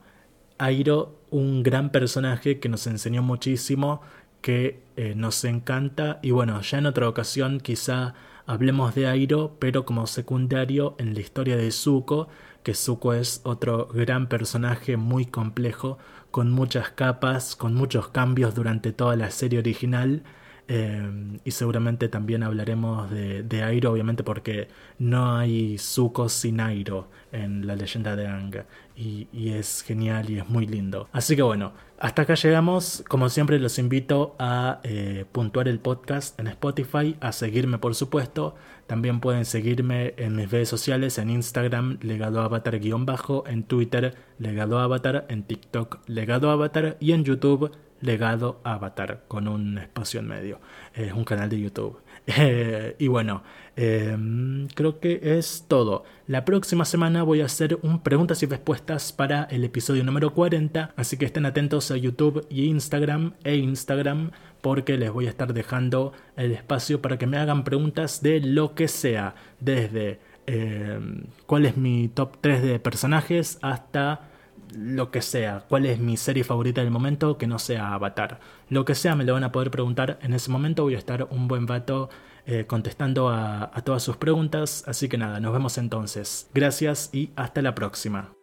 Airo 0.59 1.19
un 1.31 1.63
gran 1.63 1.91
personaje 1.91 2.59
que 2.59 2.69
nos 2.69 2.85
enseñó 2.87 3.23
muchísimo, 3.23 4.01
que 4.41 4.81
eh, 4.97 5.13
nos 5.15 5.43
encanta. 5.45 6.19
Y 6.21 6.31
bueno, 6.31 6.61
ya 6.61 6.77
en 6.77 6.85
otra 6.85 7.09
ocasión 7.09 7.59
quizá 7.59 8.13
hablemos 8.45 8.95
de 8.95 9.07
Airo, 9.07 9.55
pero 9.59 9.85
como 9.85 10.07
secundario 10.07 10.95
en 10.97 11.13
la 11.13 11.19
historia 11.21 11.55
de 11.55 11.71
Zuko, 11.71 12.27
que 12.63 12.73
Zuko 12.73 13.13
es 13.13 13.41
otro 13.43 13.87
gran 13.87 14.27
personaje 14.27 14.97
muy 14.97 15.25
complejo, 15.25 15.97
con 16.31 16.51
muchas 16.51 16.89
capas, 16.89 17.55
con 17.55 17.75
muchos 17.75 18.07
cambios 18.09 18.55
durante 18.55 18.91
toda 18.91 19.15
la 19.15 19.29
serie 19.31 19.59
original. 19.59 20.23
Eh, 20.67 21.39
y 21.43 21.51
seguramente 21.51 22.07
también 22.07 22.43
hablaremos 22.43 23.11
de, 23.11 23.43
de, 23.43 23.63
Airo, 23.63 23.91
obviamente, 23.91 24.23
porque 24.23 24.69
no 24.97 25.35
hay 25.35 25.77
Zuko 25.77 26.29
sin 26.29 26.59
Airo 26.61 27.09
en 27.31 27.67
la 27.67 27.75
leyenda 27.75 28.15
de 28.15 28.27
Ang. 28.27 28.63
Y, 28.95 29.27
y, 29.33 29.49
es 29.49 29.81
genial 29.81 30.29
y 30.29 30.39
es 30.39 30.47
muy 30.47 30.67
lindo. 30.67 31.09
Así 31.11 31.35
que 31.35 31.41
bueno, 31.41 31.73
hasta 31.99 32.23
acá 32.23 32.35
llegamos. 32.35 33.03
Como 33.07 33.29
siempre, 33.29 33.59
los 33.59 33.79
invito 33.79 34.35
a 34.37 34.79
eh, 34.83 35.25
puntuar 35.31 35.67
el 35.67 35.79
podcast 35.79 36.39
en 36.39 36.47
Spotify, 36.47 37.15
a 37.19 37.31
seguirme, 37.31 37.77
por 37.77 37.95
supuesto. 37.95 38.55
También 38.87 39.19
pueden 39.19 39.45
seguirme 39.45 40.13
en 40.17 40.35
mis 40.35 40.51
redes 40.51 40.69
sociales, 40.69 41.17
en 41.17 41.29
Instagram, 41.29 41.99
legado 42.01 42.41
avatar-bajo, 42.41 43.45
en 43.47 43.63
Twitter, 43.63 44.15
legado 44.37 44.79
avatar, 44.79 45.25
en 45.29 45.43
TikTok, 45.43 45.99
legado 46.07 46.51
avatar 46.51 46.97
y 46.99 47.13
en 47.13 47.23
YouTube 47.23 47.71
legado 48.03 48.59
Avatar, 48.63 49.23
con 49.27 49.47
un 49.47 49.77
espacio 49.77 50.19
en 50.19 50.27
medio. 50.27 50.59
Es 50.93 51.13
un 51.13 51.23
canal 51.23 51.49
de 51.49 51.59
YouTube. 51.59 51.99
Eh, 52.25 52.95
y 52.99 53.09
bueno, 53.09 53.43
em, 53.75 54.69
creo 54.69 55.01
que 55.01 55.19
es 55.37 55.65
todo. 55.67 56.05
La 56.25 56.45
próxima 56.45 56.85
semana 56.85 57.21
voy 57.21 57.41
a 57.41 57.45
hacer 57.45 57.77
un 57.81 58.01
preguntas 58.01 58.41
y 58.43 58.45
respuestas 58.45 59.11
para 59.11 59.43
el 59.43 59.65
episodio 59.65 60.05
número 60.05 60.33
40, 60.33 60.93
así 60.95 61.17
que 61.17 61.25
estén 61.25 61.45
atentos 61.45 61.91
a 61.91 61.97
YouTube 61.97 62.47
y 62.49 62.67
Instagram 62.67 63.33
e 63.43 63.57
Instagram 63.57 64.31
porque 64.61 64.97
les 64.97 65.11
voy 65.11 65.27
a 65.27 65.31
estar 65.31 65.53
dejando 65.53 66.13
el 66.37 66.53
espacio 66.53 67.01
para 67.01 67.17
que 67.17 67.27
me 67.27 67.37
hagan 67.37 67.65
preguntas 67.65 68.21
de 68.21 68.39
lo 68.39 68.73
que 68.73 68.87
sea, 68.87 69.35
desde 69.59 70.21
em, 70.47 71.25
cuál 71.45 71.65
es 71.65 71.75
mi 71.75 72.07
top 72.07 72.37
3 72.39 72.63
de 72.63 72.79
personajes 72.79 73.59
hasta 73.61 74.29
lo 74.75 75.11
que 75.11 75.21
sea, 75.21 75.65
cuál 75.69 75.85
es 75.85 75.99
mi 75.99 76.17
serie 76.17 76.43
favorita 76.43 76.81
del 76.81 76.91
momento 76.91 77.37
que 77.37 77.47
no 77.47 77.59
sea 77.59 77.93
Avatar. 77.93 78.39
Lo 78.69 78.85
que 78.85 78.95
sea 78.95 79.15
me 79.15 79.23
lo 79.23 79.33
van 79.33 79.43
a 79.43 79.51
poder 79.51 79.71
preguntar 79.71 80.19
en 80.21 80.33
ese 80.33 80.51
momento, 80.51 80.83
voy 80.83 80.95
a 80.95 80.99
estar 80.99 81.27
un 81.29 81.47
buen 81.47 81.67
rato 81.67 82.09
eh, 82.45 82.65
contestando 82.67 83.29
a 83.29 83.71
todas 83.83 84.03
sus 84.03 84.17
preguntas, 84.17 84.83
así 84.87 85.07
que 85.07 85.17
nada, 85.17 85.39
nos 85.39 85.53
vemos 85.53 85.77
entonces. 85.77 86.49
Gracias 86.53 87.09
y 87.13 87.31
hasta 87.35 87.61
la 87.61 87.75
próxima. 87.75 88.33